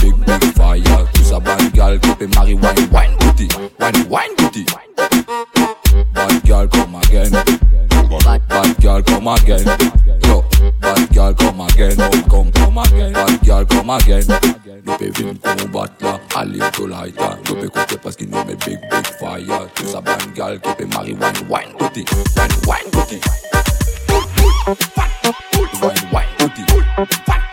Big, 0.00 0.14
big 0.24 0.44
fire. 0.54 1.06
Tout 1.12 1.24
ça, 1.24 1.40
bad 1.40 1.74
girl, 1.74 1.98
coupé, 1.98 2.28
Marie, 2.36 2.54
wine, 2.54 2.88
wine, 2.92 3.16
booty. 3.18 3.48
Wine, 3.80 4.08
wine, 4.08 4.34
booty. 4.38 4.64
Bad 6.14 6.46
girl, 6.46 6.68
come 6.68 6.94
again. 6.94 7.61
Bad, 8.52 8.80
girl, 8.82 9.02
come 9.02 9.28
again. 9.28 9.64
Yo, 10.26 10.44
bad 10.80 11.08
girl, 11.14 11.34
come 11.34 11.60
again. 11.62 11.96
Come, 12.28 12.52
come, 12.52 12.78
again. 12.78 13.12
Bad 13.14 13.40
girl, 13.42 13.64
come 13.64 13.90
again. 13.90 14.24
Nous 14.84 14.96
pe 14.98 15.10
vin 15.10 15.34
kon 15.42 15.68
bat 15.72 15.90
la, 16.02 16.20
allez, 16.36 16.58
tout 16.72 16.86
lighter. 16.86 17.22
Nous 17.48 17.54
pe 17.54 17.96
parce 18.02 18.16
qu'il 18.16 18.28
nous 18.28 18.44
met 18.44 18.56
big, 18.66 18.78
big 18.90 19.06
fire. 19.18 19.68
Tout 19.74 19.86
ça, 19.86 20.02
bad 20.02 20.22
girl, 20.34 20.60
coupé, 20.60 20.84
Marie, 20.84 21.14
wine, 21.14 21.48
wine, 21.48 21.72
booty. 21.78 22.04
Wine, 22.36 22.50
wine, 22.66 22.90
booty. 22.92 23.20
Wine, 25.82 25.96
wine, 26.12 26.26
booty. 26.38 26.62
Wine, 26.72 27.51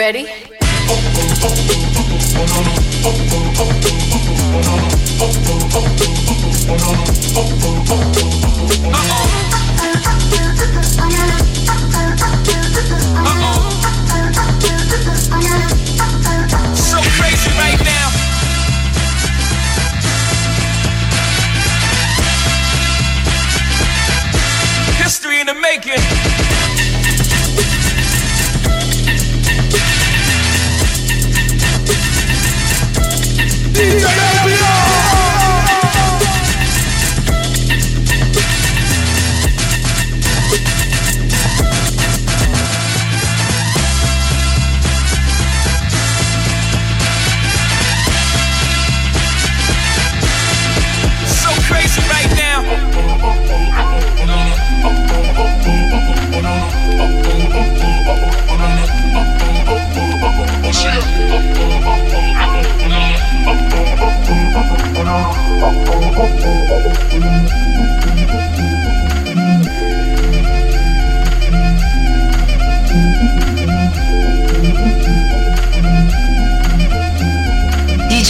ready? 0.00 0.24
So 16.74 16.98
crazy 17.18 17.50
right 17.58 17.80
now. 17.84 18.08
History 24.96 25.40
in 25.40 25.46
the 25.46 25.54
making. 25.60 26.49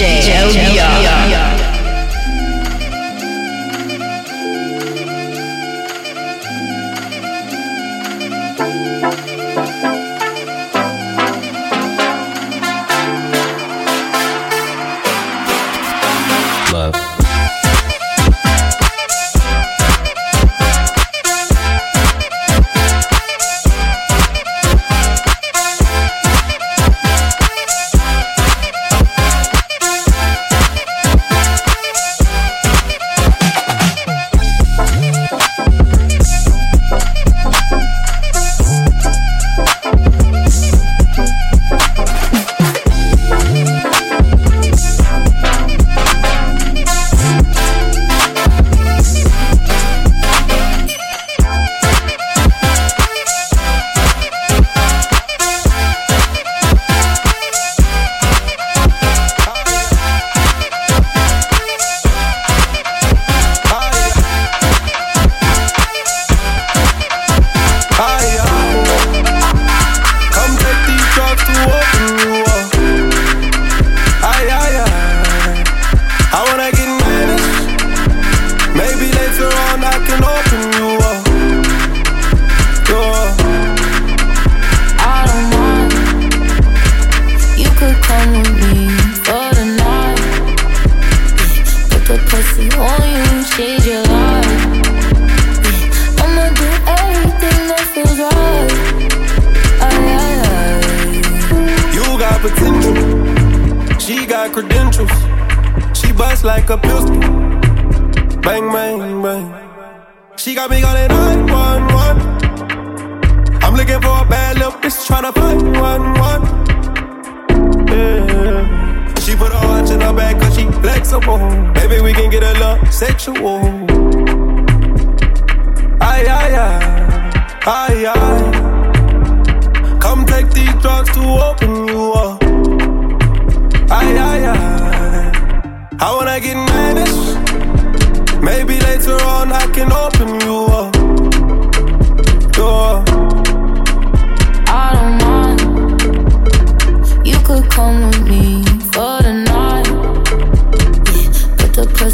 Joe, 0.01 0.19
Joe, 0.23 0.51
Joe 0.51 0.73
joe 0.73 1.29
joe 1.29 1.60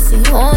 see 0.06 0.22
one. 0.30 0.55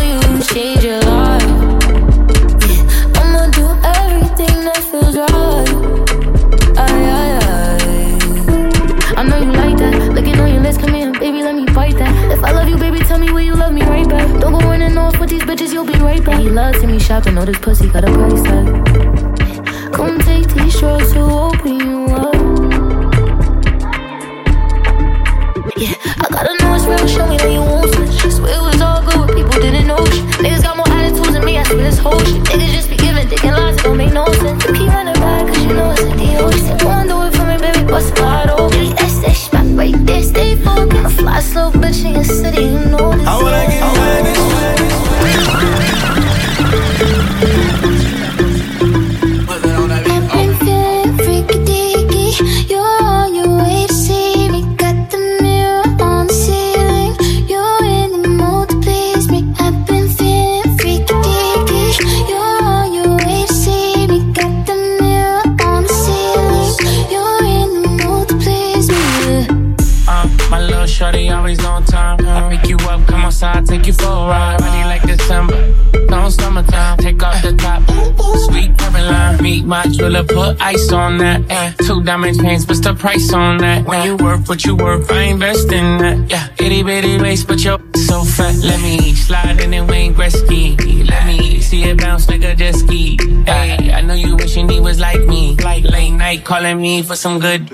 That. 81.20 81.42
Yeah, 81.48 81.72
two 81.86 82.04
diamond 82.04 82.40
chains, 82.42 82.68
what's 82.68 82.80
the 82.80 82.94
price 82.94 83.32
on 83.34 83.58
that? 83.60 83.86
When 83.86 84.04
you 84.06 84.16
work, 84.18 84.48
what 84.50 84.66
you 84.66 84.76
work, 84.76 85.12
I 85.12 85.24
invest 85.24 85.72
in 85.72 85.98
that. 86.00 86.18
Yeah, 86.30 86.48
itty 86.66 86.84
bitty 86.84 87.20
waist, 87.22 87.48
but 87.48 87.64
you're 87.64 87.80
so 87.96 88.24
fat. 88.24 88.56
Let 88.64 88.82
me 88.82 89.14
slide 89.14 89.60
in 89.62 89.74
and 89.74 89.88
Wayne 89.90 90.14
Gretzky. 90.14 91.08
Let 91.10 91.26
me 91.28 91.60
see 91.62 91.84
it 91.84 91.98
bounce 91.98 92.28
like 92.30 92.44
a 92.44 92.56
jet 92.56 92.76
ski. 92.76 93.18
Hey, 93.46 93.92
I 93.94 94.02
know 94.02 94.14
you 94.14 94.36
wishing 94.36 94.68
he 94.70 94.80
was 94.80 95.00
like 95.00 95.22
me. 95.26 95.56
Like 95.58 95.84
late 95.84 96.12
night 96.12 96.44
calling 96.44 96.82
me 96.82 97.04
for 97.04 97.16
some 97.16 97.40
good. 97.40 97.70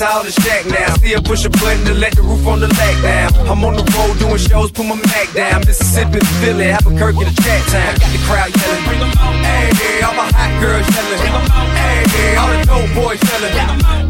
Tall 0.00 0.24
as 0.24 0.34
Shaq 0.36 0.64
now. 0.70 0.94
Still 0.96 1.22
push 1.22 1.44
a 1.44 1.50
button 1.50 1.84
to 1.84 1.94
let 1.94 2.14
roof 2.30 2.46
on 2.46 2.60
the 2.60 2.68
lag 2.68 2.96
down. 3.02 3.30
I'm 3.50 3.64
on 3.64 3.74
the 3.74 3.84
road 3.98 4.14
doing 4.18 4.38
shows, 4.38 4.70
put 4.70 4.86
my 4.86 4.94
Mac 5.10 5.32
down. 5.34 5.60
Mississippi, 5.66 6.20
Philly, 6.40 6.70
Albuquerque 6.70 7.24
to 7.26 7.34
Chat 7.42 7.62
Town. 7.66 7.92
Got 7.98 8.10
the 8.14 8.20
crowd 8.26 8.50
yelling, 8.54 8.84
bring 8.86 9.00
'em 9.02 9.10
out. 9.18 9.34
Hey, 9.42 10.02
all 10.06 10.14
my 10.14 10.30
hot 10.30 10.52
girls 10.62 10.86
yelling, 10.94 11.18
bring 11.18 11.34
'em 11.34 11.50
out. 11.50 11.68
Hey, 11.74 12.36
all 12.38 12.50
the 12.54 12.58
dope 12.70 12.90
boys 12.94 13.20
yelling, 13.28 13.54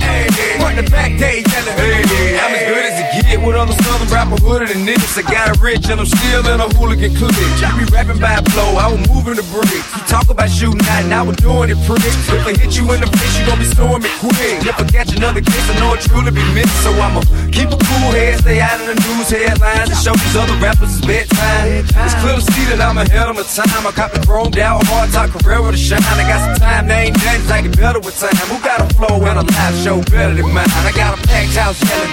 hey, 0.05 0.59
front 0.61 0.77
the 0.77 0.85
back 0.91 1.11
they 1.19 1.43
yelling, 1.49 1.77
hey, 1.81 2.39
I'm 2.43 2.55
as 2.55 2.63
good 2.69 2.85
as 2.85 3.01
it 3.01 3.11
get 3.31 3.41
with 3.47 3.57
other 3.57 3.77
southern 3.85 4.09
rapper 4.11 4.37
hooded 4.43 4.69
than 4.69 4.85
niggas. 4.85 5.17
I 5.17 5.23
got 5.23 5.61
rich 5.61 5.89
and 5.89 6.01
I'm 6.01 6.07
still 6.07 6.43
in 6.51 6.61
a 6.61 6.69
hooligan 6.75 7.15
clique. 7.15 7.35
You 7.63 7.71
be 7.79 7.87
rapping 7.95 8.19
by 8.19 8.43
flow, 8.51 8.75
I 8.77 8.91
was 8.91 9.01
moving 9.09 9.37
the 9.39 9.47
bricks. 9.55 9.87
You 9.95 10.03
talk 10.11 10.29
about 10.31 10.51
shooting 10.51 10.83
out, 10.91 11.05
and 11.05 11.15
I 11.15 11.23
was 11.23 11.37
doing 11.37 11.71
it 11.71 11.79
pretty. 11.87 12.11
If 12.35 12.47
I 12.47 12.53
hit 12.59 12.77
you 12.77 12.85
in 12.93 13.01
the 13.01 13.07
face, 13.07 13.35
you 13.39 13.47
gon' 13.47 13.59
be 13.59 13.69
storing 13.71 14.03
me 14.03 14.11
quick. 14.19 14.67
If 14.67 14.77
I 14.83 14.85
catch 14.85 15.15
another 15.15 15.41
case, 15.41 15.67
I 15.71 15.79
know 15.79 15.95
it 15.95 16.01
truly 16.03 16.31
be 16.31 16.45
missed. 16.55 16.75
So 16.83 16.91
I'ma 16.91 17.23
keep 17.55 17.71
a 17.71 17.79
cool 17.79 18.10
head, 18.11 18.41
stay 18.41 18.61
out 18.61 18.81
of 18.81 18.87
the 18.87 18.97
news 19.07 19.31
headlines, 19.31 19.91
and 19.91 19.99
show 19.99 20.15
these 20.15 20.37
other 20.37 20.57
rappers 20.59 20.99
it's 20.99 21.07
bedtime. 21.07 21.87
It's 21.87 22.17
clear 22.21 22.37
to 22.37 22.45
see 22.45 22.65
that 22.71 22.81
I'm 22.83 22.99
ahead 22.99 23.29
of 23.29 23.37
my 23.37 23.47
time. 23.47 23.87
I 23.87 23.91
caught 23.91 24.13
the 24.13 24.21
chromed 24.27 24.59
out, 24.59 24.83
hard 24.87 25.11
career 25.31 25.63
with 25.63 25.75
a 25.75 25.81
shine. 25.81 26.03
I 26.03 26.27
got 26.27 26.41
some 26.43 26.59
time, 26.59 26.89
they 26.89 27.11
ain't 27.11 27.17
done, 27.17 27.41
I 27.51 27.63
get 27.63 27.77
better 27.77 28.01
with 28.01 28.19
time. 28.19 28.35
Who 28.51 28.59
got 28.63 28.83
a 28.83 28.89
flow 28.95 29.17
and 29.23 29.39
a 29.39 29.45
live 29.45 29.77
show 29.83 30.03
better 30.11 30.35
than 30.35 30.51
mine? 30.53 30.69
I 30.69 30.93
got 30.95 31.19
a 31.19 31.21
packed 31.27 31.55
house 31.55 31.79
yelling. 31.81 32.11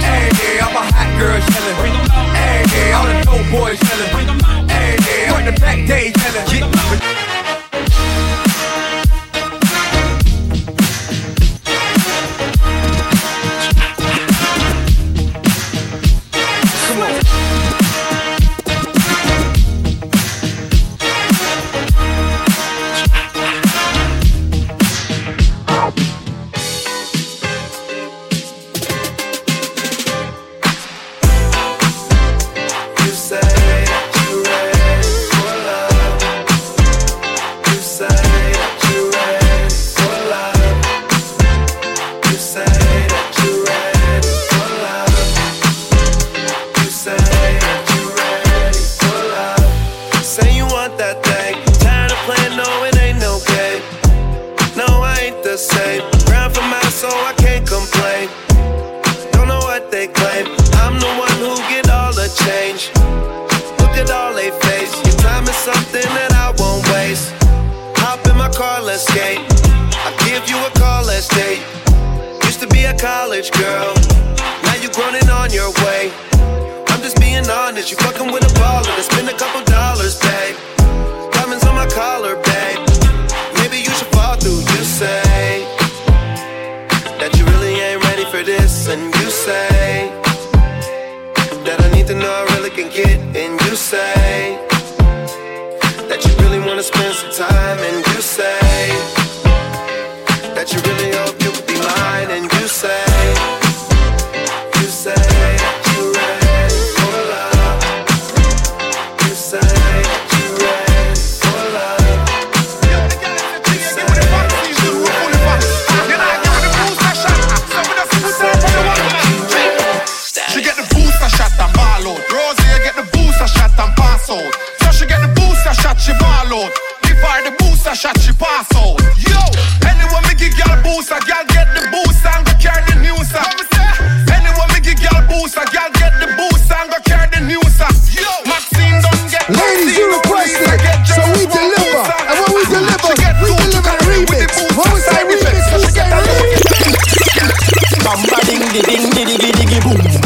Hey, 0.00 0.30
hey, 0.32 0.60
all 0.60 0.72
my 0.72 0.84
hot 0.86 1.10
girls 1.18 1.44
yelling. 1.50 1.76
Hey, 2.34 2.62
hey, 2.70 2.92
all 2.92 3.06
the 3.06 3.16
dope 3.26 3.48
boys 3.50 3.78
yelling. 3.82 4.68
Hey, 4.68 4.96
hey, 5.00 5.28
front 5.28 5.46
the 5.46 5.54
back 5.60 5.78
they 5.86 6.12
yelling, 6.14 7.31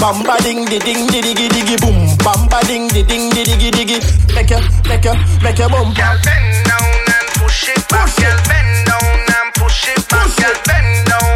Bamba 0.07 0.37
ding 0.39 0.63
di 0.71 0.79
ding 0.79 1.11
di 1.11 1.19
diggy 1.19 1.49
diggy 1.49 1.77
boom. 1.83 1.99
Bamba 2.23 2.63
ding 2.63 2.87
di 2.93 3.03
ding 3.03 3.27
di 3.35 3.43
diggy 3.43 3.71
diggy. 3.75 3.99
Make 4.33 4.55
ya, 4.55 4.61
make 4.87 5.03
ya, 5.03 5.15
make 5.43 5.59
ya 5.59 5.67
boom. 5.67 5.91
Girl, 5.99 6.15
bend 6.23 6.63
down 6.63 7.11
and 7.11 7.27
push 7.35 7.67
it 7.75 7.83
back. 7.91 8.07
Girl, 8.15 8.39
bend 8.47 8.87
down 8.87 9.03
and 9.03 9.51
push 9.59 9.89
it 9.91 10.07
back. 10.07 10.31
Girl, 10.39 10.55
bend 10.63 11.11
down 11.11 11.36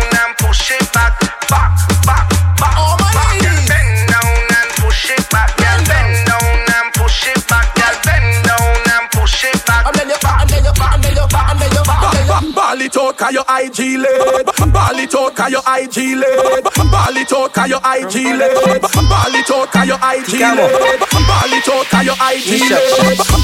cause 13.21 13.35
your 13.37 13.45
IG 13.45 14.01
lit. 14.01 14.47
Ball 14.73 14.99
it 14.99 15.15
out 15.15 15.37
cause 15.37 15.53
your 15.53 15.61
IG 15.61 16.17
lit. 16.17 16.65
Ball 16.91 17.17
it 17.17 17.33
out 17.33 17.53
cause 17.53 17.69
your 17.69 17.81
IG 17.85 18.15
lit. 18.33 18.81
Ball 18.81 19.37
it 19.37 19.51
out 19.51 19.69
cause 19.71 19.87
your 19.87 20.01
IG 20.01 20.41
lit. 20.41 21.01
Ball 21.29 21.53
it 21.53 21.69
out 21.69 21.87
cause 21.93 22.07
your 22.09 22.17
IG 22.17 22.65
lit. 22.65 22.81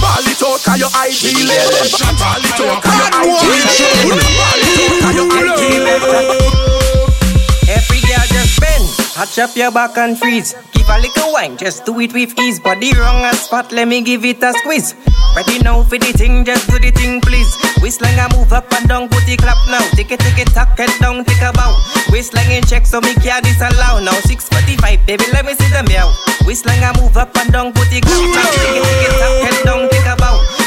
Ball 0.01 0.24
it 0.24 0.43
out 0.43 0.61
cause 0.64 0.81
your 0.81 0.91
IG 1.05 1.29
lit. 1.45 1.93
Ball 2.16 2.41
it 2.41 2.61
out 2.61 2.83
cause 2.83 3.01
your 3.01 3.20
IG 3.20 3.37
lit. 3.37 3.37
Ball 3.37 3.53
it 3.53 3.61
out 3.61 3.83
cause 5.05 5.14
your 5.14 5.29
IG 5.29 5.61
lit. 5.85 6.56
Touch 9.17 9.39
up 9.39 9.57
your 9.57 9.73
back 9.73 9.97
and 9.97 10.19
freeze. 10.19 10.53
Give 10.77 10.87
a 10.91 11.01
little 11.01 11.33
wine, 11.33 11.57
just 11.57 11.87
do 11.87 11.99
it 12.01 12.12
with 12.12 12.39
ease. 12.39 12.61
Body 12.61 12.93
wrong 12.93 13.25
a 13.25 13.33
spot, 13.33 13.73
let 13.73 13.89
me 13.89 14.03
give 14.03 14.27
it 14.27 14.43
a 14.43 14.53
squeeze. 14.53 14.95
Ready 15.35 15.59
now 15.61 15.85
for 15.85 15.97
the 15.97 16.12
thing, 16.12 16.45
just 16.45 16.69
do 16.69 16.79
the 16.79 16.91
thing, 16.91 17.23
please. 17.23 17.49
Whistling 17.81 18.12
I 18.21 18.29
move 18.37 18.53
up 18.53 18.71
and 18.77 18.87
down, 18.87 19.09
it 19.09 19.41
clap 19.41 19.57
now. 19.73 19.81
Take 19.97 20.12
it, 20.12 20.21
take 20.21 20.37
it, 20.37 20.53
tuck 20.53 20.79
it 20.79 20.93
down, 21.01 21.25
take 21.25 21.41
a 21.41 21.51
bow. 21.51 21.73
Whistling 22.12 22.61
in 22.61 22.62
check, 22.64 22.85
so 22.85 23.01
me 23.01 23.14
can't 23.25 23.43
disallow. 23.43 24.05
Now 24.05 24.21
645, 24.29 25.07
baby, 25.07 25.25
let 25.33 25.47
me 25.47 25.55
see 25.55 25.71
them 25.73 25.87
meow. 25.89 26.12
Whistling 26.45 26.85
I 26.85 26.93
move 27.01 27.17
up 27.17 27.35
and 27.41 27.51
down, 27.51 27.73
it 27.73 28.05
clap 28.05 28.21
now. 28.21 28.53
Take 28.53 28.77
it, 28.77 28.85
take 28.85 29.01
it, 29.01 29.17
tuck 29.17 29.49
it 29.49 29.64
down, 29.64 29.96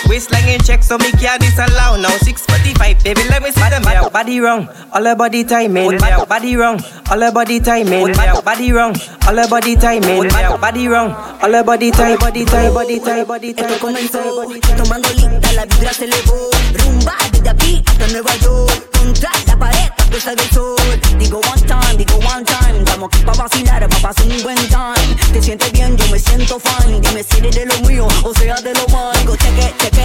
take 0.10 0.26
a 0.26 0.34
bow. 0.34 0.40
Waistline 0.40 0.50
in 0.50 0.60
check, 0.62 0.84
so 0.84 0.98
me 0.98 1.12
can't 1.12 1.40
disallow. 1.42 1.98
Now 2.02 2.10
645, 2.10 3.04
baby, 3.04 3.22
let 3.30 3.42
me 3.44 3.52
see 3.52 3.70
them 3.70 3.84
meow. 3.84 4.10
Body 4.10 4.40
wrong, 4.40 4.68
all 4.92 5.04
her 5.04 5.16
body 5.16 5.44
timing. 5.44 5.98
Body 5.98 6.56
wrong, 6.56 6.82
all 7.10 7.20
her 7.20 7.32
body 7.32 7.60
timing. 7.60 8.14
Body 8.44 8.72
wrong, 8.72 8.96
all 9.28 9.36
her 9.36 9.48
body 9.48 9.76
timing. 9.76 10.30
Body 10.62 10.88
wrong, 10.88 11.12
all 11.42 11.52
her 11.52 11.64
body 11.64 11.92
tie, 11.92 12.18
body 12.18 12.46
tie, 12.46 12.70
body 12.72 13.00
tie, 13.00 13.24
body 13.24 13.54
tie, 13.54 13.78
body 13.80 14.08
tie. 14.08 14.78
Tomando 14.78 15.10
lista, 15.10 15.52
la 15.54 15.66
vibra 15.66 15.94
se 15.94 16.06
elevó. 16.06 16.50
Rumba 16.74 17.16
desde 17.32 17.50
aquí 17.50 17.84
hasta 17.86 18.08
Nueva 18.08 18.36
York. 18.38 18.90
Contra 19.00 19.32
la 19.48 19.58
pared, 19.58 19.92
puesta 20.10 20.36
del 20.36 20.50
sol. 20.52 20.76
Digo 21.18 21.40
one 21.40 21.62
time, 21.62 21.98
digo 21.98 22.18
one 22.18 22.44
time. 22.46 22.80
Estamos 22.80 23.10
aquí 23.14 23.24
pa' 23.24 23.34
vacilar, 23.34 23.88
pa' 23.88 24.00
pasar 24.02 24.26
un 24.28 24.44
buen 24.44 24.58
time. 24.68 25.16
Te 25.34 25.42
sientes 25.42 25.72
bien, 25.72 25.96
yo 25.98 26.08
me 26.08 26.20
siento 26.20 26.60
fine. 26.60 27.00
Dime 27.00 27.24
si 27.24 27.38
eres 27.38 27.56
de 27.56 27.66
lo 27.66 27.80
mío 27.88 28.08
o 28.24 28.34
sea 28.34 28.56
de 28.62 28.74
lo 28.74 28.88
malo. 28.90 29.36
Cheque, 29.38 29.74
cheque, 29.80 29.99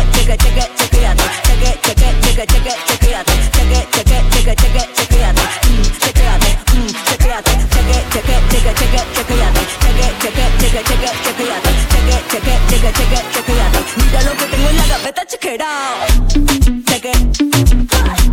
Mira 13.96 14.22
lo 14.22 14.32
que 14.36 14.44
tengo 14.46 14.68
en 14.68 14.76
la 14.76 14.86
gaveta, 14.86 15.24
check 15.26 15.44
it 15.44 15.60
out. 15.60 16.84
Check 16.86 17.04
it. 17.04 18.23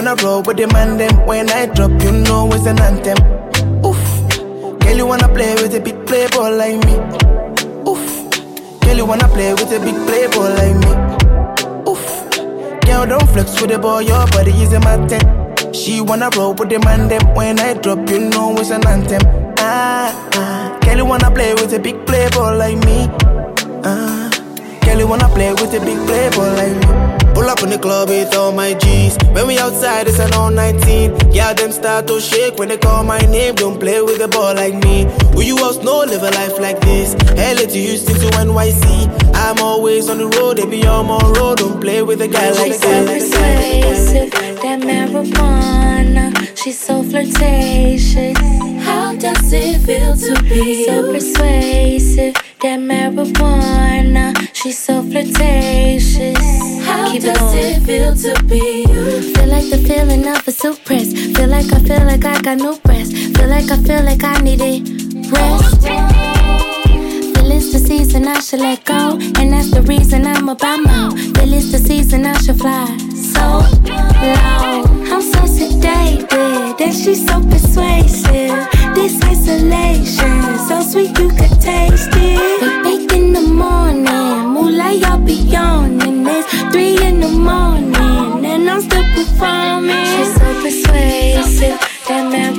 Wanna 0.00 0.22
roll 0.24 0.40
with 0.42 0.56
the 0.56 0.66
man 0.68 0.96
them. 0.96 1.26
When 1.26 1.50
I 1.50 1.66
drop, 1.66 1.90
you 2.02 2.12
know 2.12 2.48
it's 2.52 2.64
an 2.64 2.80
anthem. 2.80 3.18
Oof, 3.84 4.00
girl, 4.80 4.96
you 4.96 5.06
wanna 5.06 5.28
play 5.28 5.52
with 5.56 5.74
a 5.74 5.80
big 5.80 6.06
playboy 6.06 6.48
like 6.56 6.80
me. 6.86 6.96
Oof, 7.84 8.08
girl, 8.80 8.96
you 8.96 9.04
wanna 9.04 9.28
play 9.28 9.52
with 9.52 9.70
a 9.76 9.78
big 9.78 9.96
playboy 10.08 10.48
like 10.56 10.76
me. 10.84 10.92
Oof, 11.84 12.04
girl, 12.86 13.04
don't 13.04 13.28
flex 13.28 13.60
with 13.60 13.72
the 13.72 13.78
boy, 13.78 13.98
your 13.98 14.26
body 14.28 14.52
is 14.62 14.72
a 14.72 14.80
mountain. 14.80 15.20
She 15.74 16.00
wanna 16.00 16.30
roll 16.34 16.54
with 16.54 16.70
the 16.70 16.78
man 16.78 17.08
them. 17.08 17.34
When 17.34 17.60
I 17.60 17.74
drop, 17.74 18.08
you 18.08 18.20
know 18.20 18.56
it's 18.56 18.70
an 18.70 18.86
anthem. 18.86 19.20
Ah, 19.58 20.16
ah, 20.32 20.78
girl, 20.80 20.96
you 20.96 21.04
wanna 21.04 21.30
play 21.30 21.52
with 21.52 21.74
a 21.74 21.78
big 21.78 22.06
playboy 22.06 22.56
like 22.56 22.78
me. 22.86 23.06
Ah. 23.84 24.30
Girl, 24.80 24.98
you 24.98 25.06
wanna 25.06 25.28
play 25.28 25.52
with 25.52 25.74
a 25.74 25.80
big 25.80 25.98
playboy 26.06 26.48
like 26.56 26.88
me. 26.88 27.09
Pull 27.40 27.48
up 27.48 27.62
in 27.62 27.70
the 27.70 27.78
club 27.78 28.10
with 28.10 28.36
all 28.36 28.52
my 28.52 28.74
G's. 28.74 29.16
When 29.32 29.46
we 29.46 29.58
outside, 29.58 30.06
it's 30.06 30.18
an 30.18 30.34
all 30.34 30.50
19. 30.50 31.32
Yeah, 31.32 31.54
them 31.54 31.72
start 31.72 32.06
to 32.08 32.20
shake 32.20 32.58
when 32.58 32.68
they 32.68 32.76
call 32.76 33.02
my 33.02 33.18
name. 33.20 33.54
Don't 33.54 33.80
play 33.80 34.02
with 34.02 34.20
a 34.20 34.28
ball 34.28 34.54
like 34.54 34.74
me. 34.74 35.08
Who 35.32 35.40
you 35.40 35.56
else 35.56 35.78
know 35.78 36.00
live 36.00 36.22
a 36.22 36.30
life 36.32 36.58
like 36.58 36.78
this? 36.80 37.14
LA 37.38 37.64
to 37.64 37.78
Houston 37.78 38.14
to 38.16 38.26
NYC. 38.44 38.84
I'm 39.34 39.58
always 39.60 40.10
on 40.10 40.18
the 40.18 40.26
road, 40.36 40.58
they 40.58 40.66
be 40.66 40.86
on 40.86 41.06
my 41.06 41.18
road. 41.40 41.56
Don't 41.56 41.80
play 41.80 42.02
with 42.02 42.20
a 42.20 42.28
guy 42.28 42.50
like 42.50 42.72
She's 42.72 42.82
so 42.82 43.04
this. 43.06 43.30
persuasive, 43.30 44.30
that 44.60 44.80
marijuana. 44.80 46.58
She's 46.62 46.78
so 46.78 47.02
flirtatious. 47.02 48.36
How 48.84 49.16
does 49.16 49.50
it 49.50 49.78
feel 49.80 50.14
to 50.14 50.42
be 50.42 50.84
so 50.84 51.10
persuasive? 51.10 52.34
That 52.60 52.80
marijuana. 52.80 54.49
She's 54.62 54.78
so 54.78 55.02
flirtatious. 55.02 56.36
How 56.84 57.10
Keep 57.10 57.22
does 57.22 57.38
going. 57.38 57.56
it 57.56 57.82
feel 57.86 58.14
to 58.14 58.42
be 58.44 58.84
you? 58.86 59.34
Feel 59.34 59.46
like 59.48 59.70
the 59.70 59.78
feeling 59.88 60.28
of 60.28 60.46
a 60.46 60.50
suppress. 60.52 61.14
Feel 61.14 61.48
like 61.48 61.72
I 61.72 61.78
feel 61.80 62.04
like 62.04 62.24
I 62.26 62.40
got 62.42 62.58
no 62.58 62.76
breath. 62.80 63.10
Feel 63.10 63.48
like 63.48 63.70
I 63.70 63.78
feel 63.78 64.02
like 64.04 64.22
I 64.22 64.38
need 64.42 64.60
it. 64.60 65.32
Rest. 65.32 65.80
Feel 65.80 67.50
it's 67.52 67.72
the 67.72 67.78
season 67.78 68.28
I 68.28 68.40
should 68.40 68.60
let 68.60 68.84
go. 68.84 69.18
And 69.38 69.50
that's 69.52 69.70
the 69.70 69.80
reason 69.82 70.26
I'm 70.26 70.48
about 70.50 70.80
more. 70.80 71.10
Feel 71.16 71.54
it's 71.54 71.72
the 71.72 71.78
season 71.78 72.26
I 72.26 72.36
should 72.42 72.58
fly 72.58 72.84
so 73.16 73.64
low. 73.88 74.84
I'm 75.10 75.22
so 75.22 75.40
sedated, 75.56 76.80
and 76.80 76.94
she's 76.94 77.26
so 77.26 77.40
persuasive. 77.40 78.68
This 78.94 79.16
isolation, 79.24 80.58
so 80.68 80.82
sweet 80.82 81.18
you 81.18 81.30
could 81.30 81.60
taste 81.62 82.10
it. 82.12 82.39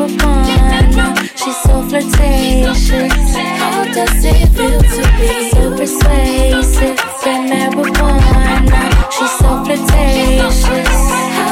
That 0.08 0.86
marijuana. 0.94 1.30
She's 1.36 1.58
so 1.64 1.82
flirtatious. 1.84 3.36
How 3.60 3.84
does 3.86 4.26
it 4.26 4.48
feel 4.56 4.80
to 4.82 5.04
be 5.20 5.50
so 5.52 5.72
persuasive? 5.78 6.98
That 7.24 7.42
marijuana. 7.50 8.82
She's 9.12 9.32
so 9.40 9.64
flirtatious. 9.64 10.90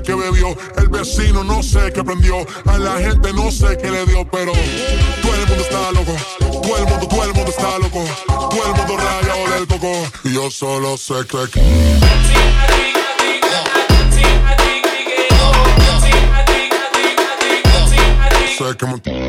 qué 0.08 0.14
bebió, 0.14 0.56
el 0.78 0.88
vecino 0.88 1.44
no 1.44 1.62
sé 1.62 1.92
qué 1.92 2.02
prendió, 2.02 2.36
a 2.64 2.78
la 2.78 2.96
gente 2.96 3.30
no 3.34 3.50
sé 3.50 3.76
qué 3.76 3.90
le 3.90 4.06
dio, 4.06 4.26
pero 4.30 4.52
todo 5.20 5.34
el 5.34 5.46
mundo 5.46 5.62
está 5.62 5.92
loco, 5.92 6.16
todo 6.62 6.78
el 6.78 6.86
mundo, 6.86 7.08
todo 7.08 7.24
el 7.24 7.34
mundo 7.34 7.50
está 7.50 7.78
loco, 7.78 8.04
todo 8.26 8.64
el 8.64 8.74
mundo 8.74 8.96
rayado 8.96 9.50
del 9.50 9.66
coco, 9.68 9.92
y 10.24 10.32
yo 10.32 10.50
solo 10.50 10.96
sé 10.96 11.14
que... 11.26 11.46
Sé 18.56 18.76
que 18.78 18.86
me... 18.86 19.27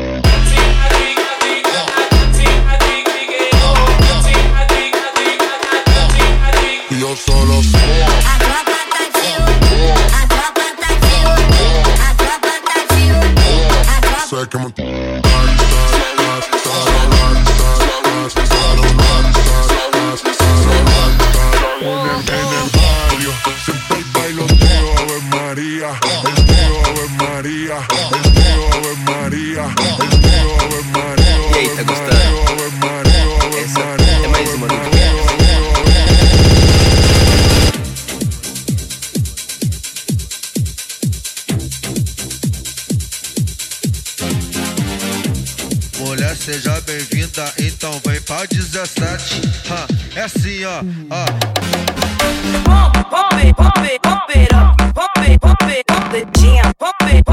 então 47.70 48.00
vem 48.04 48.20
pra 48.22 48.44
17. 48.46 49.40
Ha, 49.70 49.86
é 50.16 50.22
assim, 50.22 50.64
ó, 50.64 50.82
ó. 51.10 51.24
It, 53.42 53.54
pump 53.56 53.78
it, 53.84 54.00
pump 54.02 54.36
it 54.36 54.54
up. 54.54 54.76
Pump 54.94 55.18
it. 55.18 55.40
Pump 55.40 57.04
it, 57.04 57.29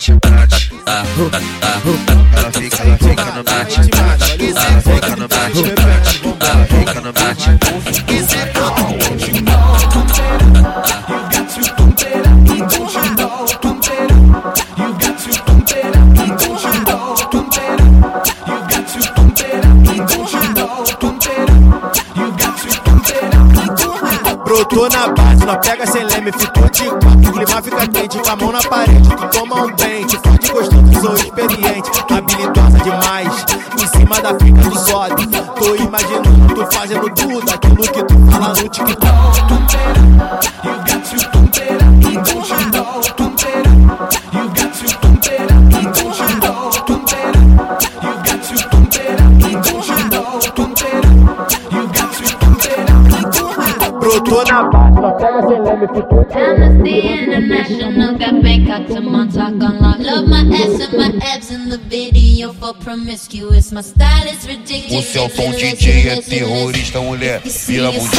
bate, 0.00 0.14
bate. 0.14 0.70
Ela 2.34 2.52
fica, 2.52 2.82
ela 2.82 2.96
fica 2.96 3.24
no 3.32 3.44
bate, 3.44 3.80
bate, 3.90 4.44
ela 4.48 4.80
fica 4.80 5.16
no 5.16 5.28
bate, 5.28 5.74
bate, 5.76 6.22
ela 6.40 6.66
fica 6.66 7.00
no 7.00 7.12
bate. 7.12 7.50
Brotou 24.44 24.88
na 24.88 25.08
base, 25.08 25.44
nós 25.44 25.58
pega 25.66 25.86
sem 25.86 26.04
leme. 26.04 26.30
O 26.30 26.59
quente, 28.10 28.18
com 28.18 28.30
a 28.30 28.36
mão 28.36 28.52
na 28.52 28.62
parede. 28.62 29.08
Tu 29.08 29.28
toma 29.28 29.62
um 29.62 29.70
pente, 29.70 30.18
forte 30.18 30.52
gostoso, 30.52 31.00
sou 31.00 31.14
experiente. 31.14 31.90
Habilidosa 32.10 32.78
demais, 32.78 33.44
em 33.80 33.86
cima 33.86 34.20
da 34.20 34.34
fica 34.38 34.62
tu 34.68 34.78
sobe. 34.78 35.26
Tô 35.26 35.74
imaginando 35.76 36.54
tu 36.54 36.74
fazendo 36.74 37.10
tudo 37.10 37.50
aquilo 37.50 37.76
que 37.76 38.04
tu 38.04 38.30
fala 38.30 38.48
no 38.48 38.68
TikTok. 38.68 40.09
O 62.80 64.48
ridiculous. 64.48 65.04
Celton 65.06 65.52
DJ 65.52 66.08
é 66.08 66.22
terrorista, 66.22 67.00
mulher. 67.00 67.42
Vira 67.44 67.92
bundinha. 67.92 68.10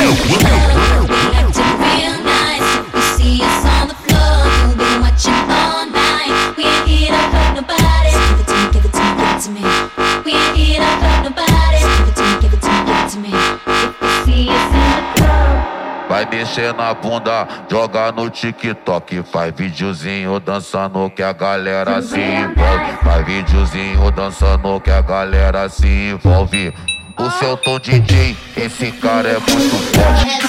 Descer 16.52 16.74
na 16.74 16.94
bunda, 16.94 17.48
joga 17.70 18.12
no 18.12 18.30
TikTok. 18.30 19.24
Faz 19.24 19.54
videozinho 19.56 20.38
dançando 20.38 21.10
que 21.10 21.24
a 21.24 21.32
galera 21.32 22.02
se 22.02 22.20
envolve. 22.20 22.92
Faz 23.02 23.26
videozinho 23.26 24.12
dançando 24.12 24.82
que 24.82 24.92
a 24.92 25.02
galera 25.02 25.70
se 25.70 25.88
envolve. 25.88 26.74
O 27.18 27.32
seu 27.32 27.56
tom 27.56 27.80
DJ, 27.80 28.36
esse 28.58 28.92
cara 28.92 29.30
é 29.30 29.40
muito 29.40 29.78
forte. 29.96 30.42